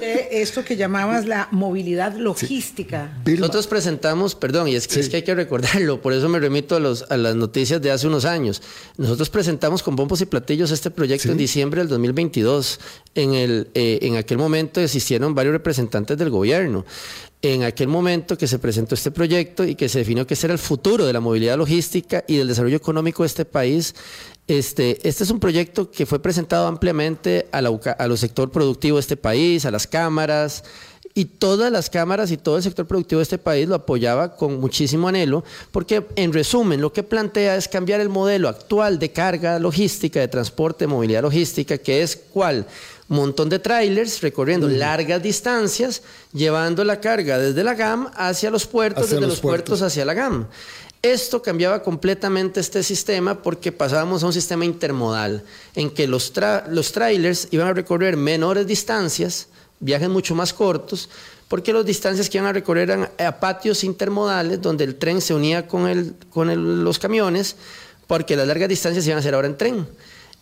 [0.00, 3.12] De esto que llamabas la movilidad logística.
[3.26, 6.76] Nosotros presentamos, perdón, y es que, es que hay que recordarlo, por eso me remito
[6.76, 8.62] a, los, a las noticias de hace unos años.
[8.96, 12.80] Nosotros presentamos con bombos y platillos este proyecto en diciembre del 2022.
[13.14, 16.86] En, el, eh, en aquel momento existieron varios representantes del gobierno
[17.42, 20.52] en aquel momento que se presentó este proyecto y que se definió que ese era
[20.52, 23.94] el futuro de la movilidad logística y del desarrollo económico de este país,
[24.46, 29.00] este, este es un proyecto que fue presentado ampliamente a, a los sector productivo de
[29.00, 30.64] este país, a las cámaras,
[31.14, 34.60] y todas las cámaras y todo el sector productivo de este país lo apoyaba con
[34.60, 39.58] muchísimo anhelo, porque en resumen lo que plantea es cambiar el modelo actual de carga
[39.58, 42.66] logística, de transporte, de movilidad logística, que es cuál
[43.16, 46.02] montón de trailers recorriendo largas distancias,
[46.32, 49.82] llevando la carga desde la GAM hacia los puertos, desde los, puertos.
[49.82, 50.46] hacia la GAM.
[51.02, 55.42] Esto cambiaba completamente este sistema porque pasábamos a un sistema intermodal
[55.74, 56.32] en que los,
[56.68, 59.48] los trailers iban a recorrer menores distancias,
[59.80, 61.08] viajes mucho más cortos,
[61.48, 65.34] porque las distancias que iban a recorrer eran a patios intermodales donde el tren se
[65.34, 67.56] unía con, el, con los camiones,
[68.06, 69.88] porque las largas distancias iban a ser ahora en tren.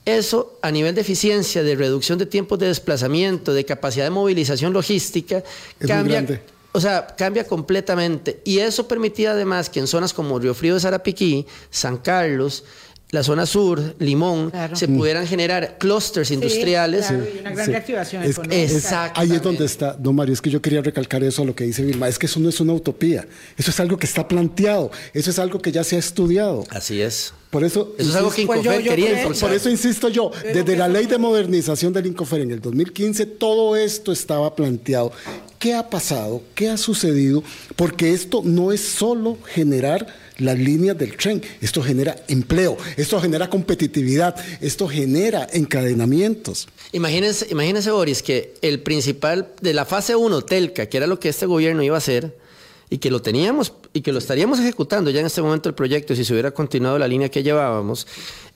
[0.05, 4.73] Eso a nivel de eficiencia, de reducción de tiempos de desplazamiento, de capacidad de movilización
[4.73, 5.43] logística,
[5.87, 6.43] cambia,
[6.73, 8.41] o sea, cambia completamente.
[8.45, 12.65] Y eso permitía además que en zonas como Río Frío de Sarapiquí, San Carlos,
[13.11, 17.07] la zona sur, Limón, se pudieran generar clústeres industriales.
[17.07, 19.21] Claro, y una gran reactivación Exacto.
[19.21, 21.65] Ahí es donde está, don Mario, es que yo quería recalcar eso a lo que
[21.65, 24.91] dice Vilma, es que eso no es una utopía, eso es algo que está planteado,
[25.15, 26.65] eso es algo que ya se ha estudiado.
[26.71, 27.33] Así es.
[27.51, 30.87] Por eso, eso es algo que pues Incofer quería Por eso insisto yo, desde la
[30.87, 35.13] ley de modernización del Incofer en el 2015, todo esto estaba planteado.
[35.59, 36.43] ¿Qué ha pasado?
[36.55, 37.43] ¿Qué ha sucedido?
[37.75, 40.07] Porque esto no es solo generar
[40.39, 41.43] las líneas del tren.
[41.61, 46.69] Esto genera empleo, esto genera competitividad, esto genera encadenamientos.
[46.93, 51.29] Imagínense, imagínense Boris, que el principal de la fase 1, Telca, que era lo que
[51.29, 52.35] este gobierno iba a hacer,
[52.91, 56.15] y que lo teníamos y que lo estaríamos ejecutando ya en este momento el proyecto
[56.15, 58.07] si se hubiera continuado la línea que llevábamos.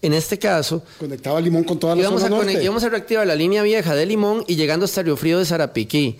[0.01, 3.35] En este caso, conectaba Limón con toda la íbamos zona a Íbamos a reactivar la
[3.35, 6.17] línea vieja de Limón y llegando hasta Río Frío de.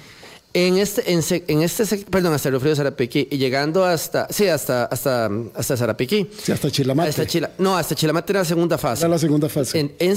[0.55, 4.85] En este, en, este, perdón, hasta el Frío de Zarapiquí y llegando hasta, sí, hasta,
[4.85, 6.29] hasta, hasta Zarapiquí.
[6.43, 7.09] Sí, hasta Chilamate.
[7.09, 9.03] Hasta Chila, no, hasta Chilamate era la segunda fase.
[9.03, 9.79] Era la segunda fase.
[9.79, 10.15] En, en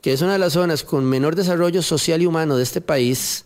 [0.00, 3.44] que es una de las zonas con menor desarrollo social y humano de este país,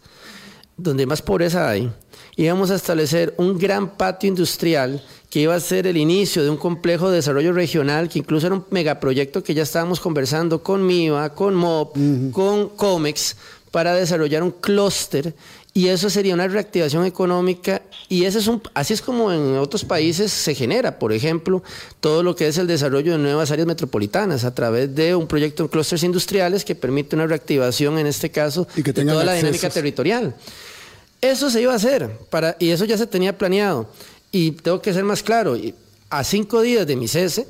[0.77, 1.91] donde más pobreza hay,
[2.37, 6.59] íbamos a establecer un gran patio industrial que iba a ser el inicio de un
[6.59, 11.35] complejo de desarrollo regional, que incluso era un megaproyecto que ya estábamos conversando con MIVA,
[11.35, 11.97] con MOP,
[12.33, 13.37] con COMEX,
[13.71, 15.35] para desarrollar un clúster
[15.77, 19.85] y eso sería una reactivación económica y ese es un, así es como en otros
[19.85, 21.63] países se genera, por ejemplo,
[22.01, 25.63] todo lo que es el desarrollo de nuevas áreas metropolitanas a través de un proyecto
[25.63, 30.35] en clústeres industriales que permite una reactivación, en este caso, de toda la dinámica territorial.
[31.21, 33.87] Eso se iba a hacer para, y eso ya se tenía planeado.
[34.33, 35.59] Y tengo que ser más claro,
[36.09, 37.47] a cinco días de mi cese,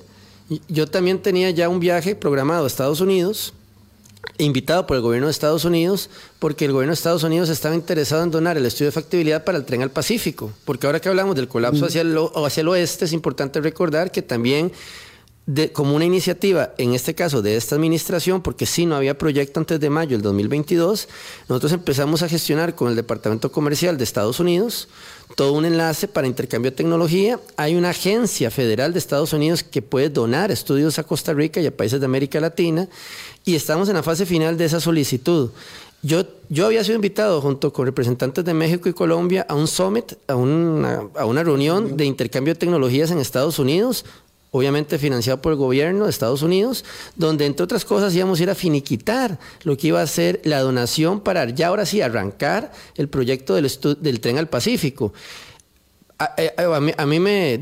[0.66, 3.54] yo también tenía ya un viaje programado a Estados Unidos
[4.38, 8.22] invitado por el gobierno de Estados Unidos porque el gobierno de Estados Unidos estaba interesado
[8.22, 10.52] en donar el estudio de factibilidad para el tren al Pacífico.
[10.64, 14.22] Porque ahora que hablamos del colapso hacia el, hacia el oeste, es importante recordar que
[14.22, 14.72] también
[15.72, 19.78] como una iniciativa, en este caso de esta administración, porque si no había proyecto antes
[19.78, 21.08] de mayo del 2022,
[21.48, 24.88] nosotros empezamos a gestionar con el Departamento Comercial de Estados Unidos
[25.34, 27.40] todo un enlace para intercambio de tecnología.
[27.56, 31.66] Hay una agencia federal de Estados Unidos que puede donar estudios a Costa Rica y
[31.66, 32.88] a países de América Latina
[33.46, 35.50] y estamos en la fase final de esa solicitud.
[36.02, 40.14] Yo, yo había sido invitado junto con representantes de México y Colombia a un summit,
[40.26, 44.04] a una, a una reunión de intercambio de tecnologías en Estados Unidos
[44.52, 46.84] obviamente financiado por el gobierno de Estados Unidos,
[47.14, 50.60] donde entre otras cosas íbamos a ir a finiquitar lo que iba a ser la
[50.60, 53.70] donación para ya ahora sí arrancar el proyecto del,
[54.00, 55.12] del tren al Pacífico.
[56.38, 56.50] Eh,
[56.96, 57.58] a, mí, me,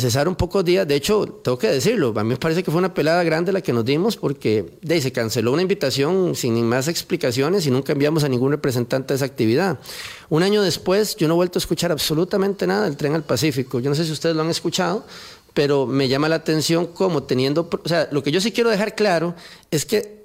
[0.00, 2.94] cesaron pocos días, de hecho, tengo que decirlo, a mí me parece que fue una
[2.94, 7.72] pelada grande la que nos dimos porque se canceló una invitación sin más explicaciones y
[7.72, 9.80] nunca enviamos a ningún representante de esa actividad.
[10.28, 13.80] Un año después, yo no he vuelto a escuchar absolutamente nada del tren al Pacífico.
[13.80, 15.04] Yo no sé si ustedes lo han escuchado,
[15.52, 18.94] pero me llama la atención como teniendo, o sea, lo que yo sí quiero dejar
[18.94, 19.34] claro
[19.72, 20.17] es que eh,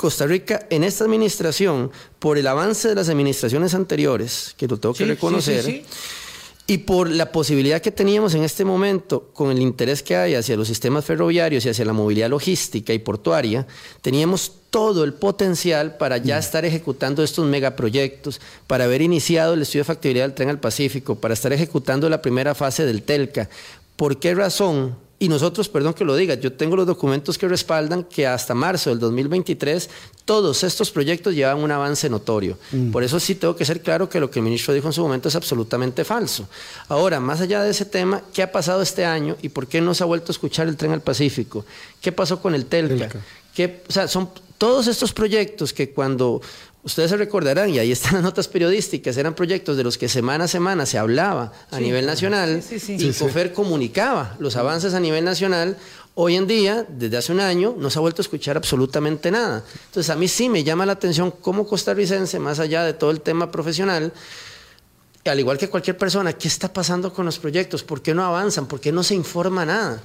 [0.00, 4.94] Costa Rica en esta administración, por el avance de las administraciones anteriores, que lo tengo
[4.94, 5.84] que reconocer,
[6.66, 10.56] y por la posibilidad que teníamos en este momento, con el interés que hay hacia
[10.56, 13.66] los sistemas ferroviarios y hacia la movilidad logística y portuaria,
[14.00, 16.38] teníamos todo el potencial para ya mm.
[16.38, 21.16] estar ejecutando estos megaproyectos, para haber iniciado el estudio de factibilidad del tren al Pacífico,
[21.16, 23.50] para estar ejecutando la primera fase del TELCA.
[23.96, 24.96] ¿Por qué razón?
[25.22, 28.88] Y nosotros, perdón que lo diga, yo tengo los documentos que respaldan que hasta marzo
[28.88, 29.90] del 2023
[30.24, 32.56] todos estos proyectos llevan un avance notorio.
[32.72, 32.90] Mm.
[32.90, 35.02] Por eso sí tengo que ser claro que lo que el ministro dijo en su
[35.02, 36.48] momento es absolutamente falso.
[36.88, 39.92] Ahora, más allá de ese tema, ¿qué ha pasado este año y por qué no
[39.92, 41.66] se ha vuelto a escuchar el tren al Pacífico?
[42.00, 43.10] ¿Qué pasó con el TELCA?
[43.54, 46.40] ¿Qué, o sea, son todos estos proyectos que cuando
[46.82, 50.44] ustedes se recordarán, y ahí están las notas periodísticas, eran proyectos de los que semana
[50.44, 55.76] a semana se hablaba a nivel nacional y COFER comunicaba los avances a nivel nacional.
[56.14, 59.64] Hoy en día, desde hace un año, no se ha vuelto a escuchar absolutamente nada.
[59.86, 63.20] Entonces, a mí sí me llama la atención como costarricense, más allá de todo el
[63.20, 64.12] tema profesional,
[65.24, 67.82] al igual que cualquier persona, ¿qué está pasando con los proyectos?
[67.82, 68.66] ¿Por qué no avanzan?
[68.66, 70.00] ¿Por qué no se informa nada?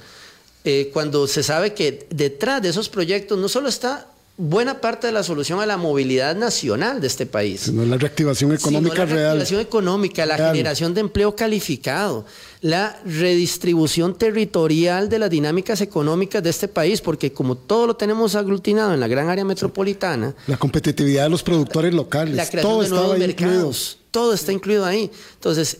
[0.64, 4.08] Eh, cuando se sabe que detrás de esos proyectos no solo está
[4.38, 7.72] buena parte de la solución a la movilidad nacional de este país.
[7.72, 9.08] No la reactivación económica real.
[9.08, 12.26] La reactivación económica, la generación de empleo calificado,
[12.60, 18.34] la redistribución territorial de las dinámicas económicas de este país, porque como todo lo tenemos
[18.34, 20.34] aglutinado en la gran área metropolitana.
[20.46, 22.34] La competitividad de los productores locales.
[22.34, 23.98] La creación todo de nuevos mercados.
[24.10, 25.10] Todo está incluido ahí.
[25.34, 25.78] Entonces,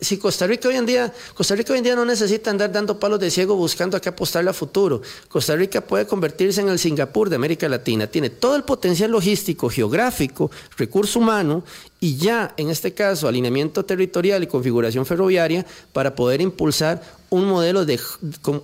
[0.00, 2.98] si Costa Rica hoy en día, Costa Rica hoy en día no necesita andar dando
[2.98, 5.02] palos de ciego buscando a qué apostarle a futuro.
[5.28, 8.06] Costa Rica puede convertirse en el Singapur de América Latina.
[8.06, 11.64] Tiene todo el potencial logístico, geográfico, recurso humano
[12.00, 17.84] y ya, en este caso, alineamiento territorial y configuración ferroviaria para poder impulsar un modelo,
[17.84, 18.00] de,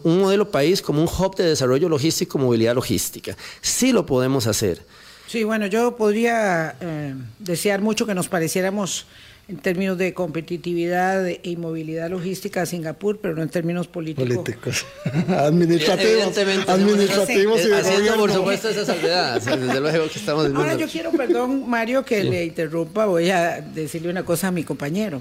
[0.02, 3.36] un modelo país como un hub de desarrollo logístico, movilidad logística.
[3.60, 4.82] Sí lo podemos hacer.
[5.26, 9.06] Sí, bueno, yo podría eh, desear mucho que nos pareciéramos
[9.47, 14.28] en términos de competitividad y movilidad logística a Singapur, pero no en términos políticos.
[14.28, 14.86] Políticos.
[15.28, 16.38] administrativos.
[16.66, 19.40] Administrativos y Haciendo, por supuesto, esa salvedad.
[19.42, 23.05] Desde luego que estamos Ahora, yo quiero, perdón, Mario, que le interrumpa.
[23.05, 25.20] Voy a decirle una cosa a mi compañero.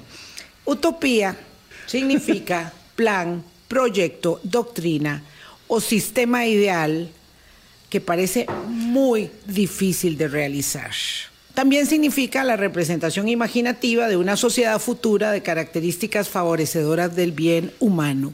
[0.66, 1.36] Utopía
[1.86, 5.22] significa plan, proyecto, doctrina
[5.68, 7.10] o sistema ideal
[7.90, 10.92] que parece muy difícil de realizar.
[11.54, 18.34] También significa la representación imaginativa de una sociedad futura de características favorecedoras del bien humano.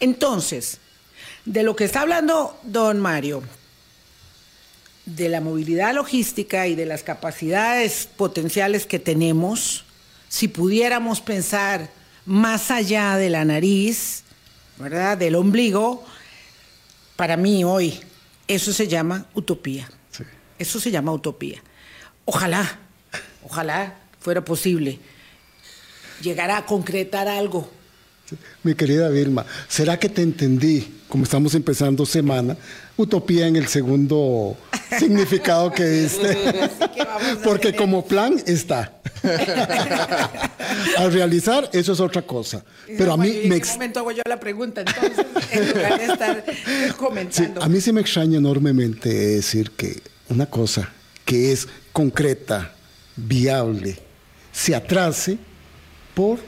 [0.00, 0.78] Entonces,
[1.46, 3.42] de lo que está hablando don Mario,
[5.06, 9.84] de la movilidad logística y de las capacidades potenciales que tenemos,
[10.28, 11.90] si pudiéramos pensar
[12.26, 14.24] más allá de la nariz,
[14.76, 15.16] ¿verdad?
[15.16, 16.04] Del ombligo,
[17.16, 17.98] para mí hoy
[18.46, 19.90] eso se llama utopía.
[20.58, 21.62] Eso se llama utopía.
[22.30, 22.78] Ojalá,
[23.42, 24.98] ojalá fuera posible
[26.20, 27.70] llegar a concretar algo.
[28.62, 32.54] Mi querida Vilma, ¿será que te entendí, como estamos empezando semana,
[32.98, 34.58] utopía en el segundo
[34.98, 36.36] significado que diste?
[37.42, 38.92] Porque como plan está.
[40.98, 42.62] Al realizar, eso es otra cosa.
[42.86, 43.56] Pero a mí me...
[43.56, 44.82] ¿En qué momento hago yo la pregunta?
[44.82, 46.44] Entonces, en lugar de estar
[46.98, 47.62] comentando.
[47.62, 50.92] a mí sí me extraña enormemente decir que una cosa
[51.28, 52.72] que es concreta,
[53.16, 53.98] viable,
[54.52, 55.38] se atrase
[56.14, 56.38] por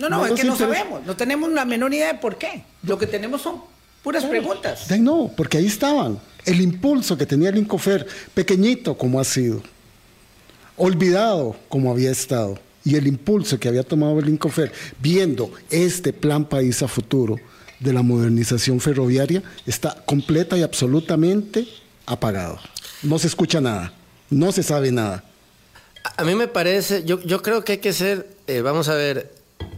[0.00, 2.64] no, no, es que no sabemos, no tenemos la menor idea de por qué.
[2.82, 3.60] Lo que tenemos son
[4.02, 4.90] puras preguntas.
[4.98, 6.18] No, porque ahí estaban.
[6.46, 9.62] El impulso que tenía el Incofer, pequeñito como ha sido,
[10.76, 16.46] olvidado como había estado, y el impulso que había tomado el Incofer, viendo este plan
[16.46, 17.36] país a futuro
[17.78, 21.68] de la modernización ferroviaria, está completa y absolutamente
[22.06, 22.58] apagado.
[23.02, 23.92] No se escucha nada,
[24.30, 25.24] no se sabe nada.
[26.16, 29.30] A mí me parece, yo, yo creo que hay que ser, eh, vamos a ver,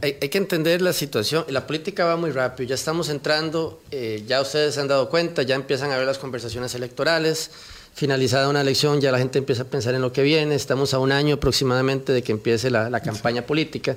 [0.02, 1.44] hay, que entender la situación.
[1.48, 2.68] La política va muy rápido.
[2.68, 6.18] Ya estamos entrando, eh, ya ustedes se han dado cuenta, ya empiezan a ver las
[6.18, 7.50] conversaciones electorales.
[7.94, 10.54] Finalizada una elección, ya la gente empieza a pensar en lo que viene.
[10.54, 13.96] Estamos a un año aproximadamente de que empiece la, campaña política.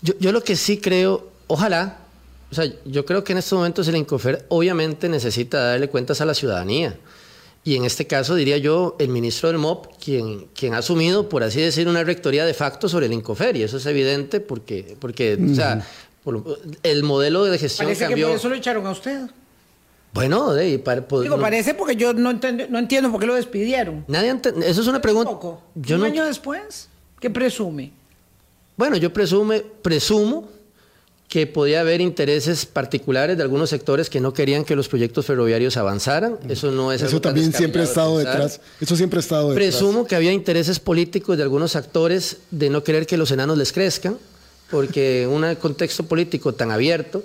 [0.00, 1.98] Yo, yo, lo que sí creo, ojalá,
[2.50, 6.24] o sea, yo creo que en estos momentos el Incofer obviamente necesita darle cuentas a
[6.24, 6.96] la ciudadanía.
[7.64, 11.42] Y en este caso diría yo el ministro del MOP, quien, quien ha asumido, por
[11.42, 13.56] así decir, una rectoría de facto sobre el Incofer.
[13.56, 15.86] Y eso es evidente porque, porque o sea,
[16.82, 18.26] el modelo de gestión Parece cambió.
[18.26, 19.28] que por eso lo echaron a usted.
[20.14, 24.04] Bueno, de, pues, Digo, parece porque yo no, no entiendo por qué lo despidieron.
[24.08, 24.34] Nadie
[24.64, 25.30] eso es una pregunta.
[25.74, 26.88] Yo ¿Un año después?
[27.20, 27.92] ¿Qué presume?
[28.76, 30.48] Bueno, yo presume, presumo
[31.28, 35.76] que podía haber intereses particulares de algunos sectores que no querían que los proyectos ferroviarios
[35.76, 36.38] avanzaran.
[36.48, 38.60] Eso no es Eso también siempre ha estado detrás.
[38.80, 39.68] Eso siempre ha estado detrás.
[39.68, 43.74] Presumo que había intereses políticos de algunos actores de no querer que los enanos les
[43.74, 44.16] crezcan,
[44.70, 47.22] porque un contexto político tan abierto,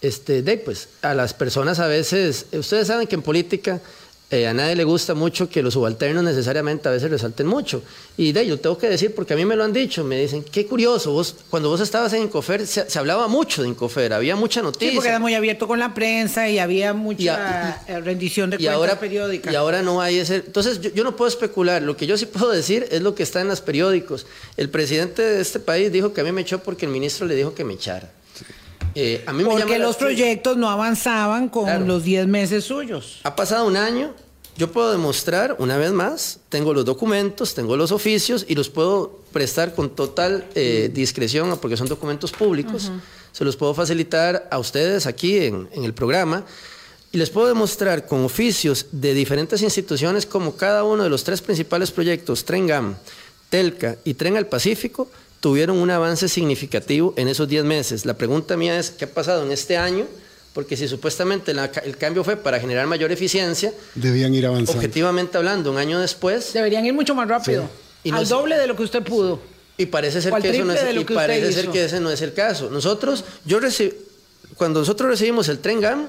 [0.00, 3.82] este, de, pues, a las personas a veces, ustedes saben que en política
[4.30, 7.82] eh, a nadie le gusta mucho que los subalternos necesariamente a veces resalten mucho.
[8.16, 10.42] Y de ello tengo que decir, porque a mí me lo han dicho, me dicen,
[10.42, 14.62] qué curioso, vos, cuando vos estabas en Incofer se, hablaba mucho de Incofer, había mucha
[14.62, 14.88] noticia.
[14.88, 18.74] Sí, porque era muy abierto con la prensa y había mucha eh, rendición de cuentas
[18.74, 19.52] ahora, periódicas.
[19.52, 20.36] Y ahora no hay ese...
[20.36, 23.22] Entonces yo, yo, no puedo especular, lo que yo sí puedo decir es lo que
[23.22, 24.26] está en los periódicos.
[24.56, 27.36] El presidente de este país dijo que a mí me echó porque el ministro le
[27.36, 28.10] dijo que me echara.
[28.94, 33.20] Eh, a mí Porque los proyectos no avanzaban con los 10 meses suyos.
[33.24, 34.14] Ha pasado un año,
[34.56, 39.20] yo puedo demostrar, una vez más, tengo los documentos, tengo los oficios y los puedo
[39.32, 42.92] prestar con total eh, discreción porque son documentos públicos.
[43.32, 46.44] Se los puedo facilitar a ustedes aquí en, en el programa
[47.10, 51.40] y les puedo demostrar con oficios de diferentes instituciones como cada uno de los tres
[51.40, 52.96] principales proyectos, Tren GAM,
[53.50, 55.08] Telca y Tren al Pacífico,
[55.44, 58.06] tuvieron un avance significativo en esos 10 meses.
[58.06, 60.06] La pregunta mía es, ¿qué ha pasado en este año?
[60.54, 64.72] Porque si supuestamente el cambio fue para generar mayor eficiencia, debían ir avanzando.
[64.72, 66.54] Objetivamente hablando, un año después...
[66.54, 67.68] Deberían ir mucho más rápido.
[68.02, 69.38] Y al doble de lo que usted pudo.
[69.76, 72.32] Y parece ser, que, eso no es, y parece ser que ese no es el
[72.32, 72.70] caso.
[72.70, 73.60] Nosotros, yo
[74.56, 76.08] cuando nosotros recibimos el tren GAM,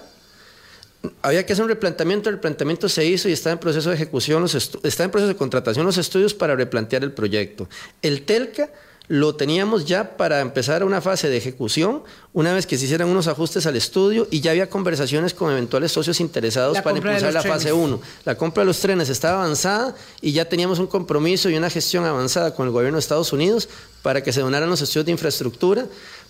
[1.21, 4.45] había que hacer un replanteamiento, el replanteamiento se hizo y está en proceso de ejecución,
[4.45, 7.67] está en proceso de contratación los estudios para replantear el proyecto.
[8.01, 8.69] El TELCA
[9.07, 12.03] lo teníamos ya para empezar una fase de ejecución,
[12.33, 15.91] una vez que se hicieran unos ajustes al estudio y ya había conversaciones con eventuales
[15.91, 18.01] socios interesados para impulsar la fase 1.
[18.25, 22.05] La compra de los trenes estaba avanzada y ya teníamos un compromiso y una gestión
[22.05, 23.69] avanzada con el gobierno de Estados Unidos
[24.01, 25.85] para que se donaran los estudios de infraestructura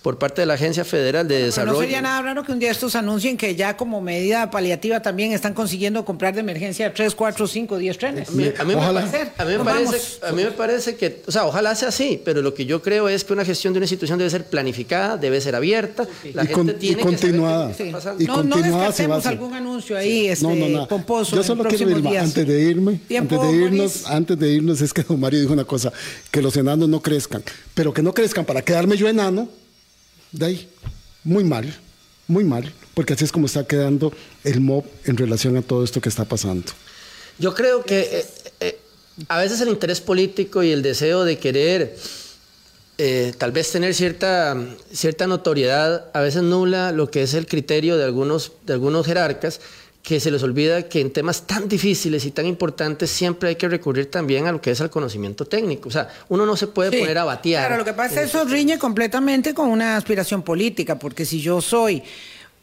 [0.06, 1.72] por parte de la Agencia Federal de Desarrollo.
[1.72, 5.32] no sería nada raro que un día estos anuncien que ya como medida paliativa también
[5.32, 8.28] están consiguiendo comprar de emergencia 3, 4, 5, 10 trenes.
[8.28, 11.44] A mí, me, parece, a mí me parece, a mí me parece que, o sea,
[11.44, 14.16] ojalá sea así, pero lo que yo creo es que una gestión de una institución
[14.16, 17.72] debe ser planificada, debe ser abierta, la y gente tiene continuada.
[17.76, 20.86] que saber Y no, continuada no algún anuncio ahí este, no, no, no.
[20.86, 24.94] pomposo Yo solo quiero decir, antes de irme, antes de irnos, antes de irnos es
[24.94, 25.92] que don Mario dijo una cosa,
[26.30, 27.42] que los enanos no crezcan,
[27.74, 29.48] pero que no crezcan para quedarme yo enano
[30.36, 30.68] de ahí,
[31.24, 31.74] muy mal,
[32.28, 34.12] muy mal, porque así es como está quedando
[34.44, 36.72] el MOB en relación a todo esto que está pasando.
[37.38, 38.26] Yo creo que eh,
[38.60, 38.78] eh,
[39.28, 41.96] a veces el interés político y el deseo de querer
[42.98, 44.56] eh, tal vez tener cierta,
[44.90, 49.60] cierta notoriedad a veces nula lo que es el criterio de algunos, de algunos jerarcas
[50.06, 53.68] que se les olvida que en temas tan difíciles y tan importantes siempre hay que
[53.68, 55.88] recurrir también a lo que es el conocimiento técnico.
[55.88, 57.66] O sea, uno no se puede poner a batear.
[57.66, 61.40] Claro, lo que pasa es que eso riñe completamente con una aspiración política, porque si
[61.40, 62.04] yo soy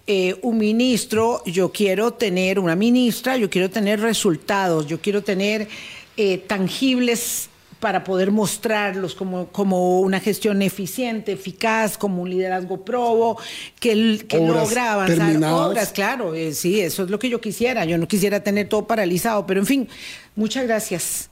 [0.08, 5.68] eh, un ministro, yo quiero tener una ministra, yo quiero tener resultados, yo quiero tener
[6.16, 7.50] eh, tangibles
[7.84, 13.38] para poder mostrarlos como, como una gestión eficiente, eficaz, como un liderazgo probo,
[13.78, 17.98] que, que logra avanzar obras, claro, eh, sí, eso es lo que yo quisiera, yo
[17.98, 19.90] no quisiera tener todo paralizado, pero en fin,
[20.34, 21.30] muchas gracias,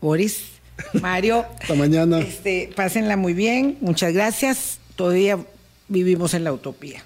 [0.00, 0.44] Boris,
[0.94, 1.44] Mario.
[1.60, 2.20] Hasta mañana.
[2.20, 5.40] Este, pásenla muy bien, muchas gracias, todavía
[5.88, 7.04] vivimos en la utopía.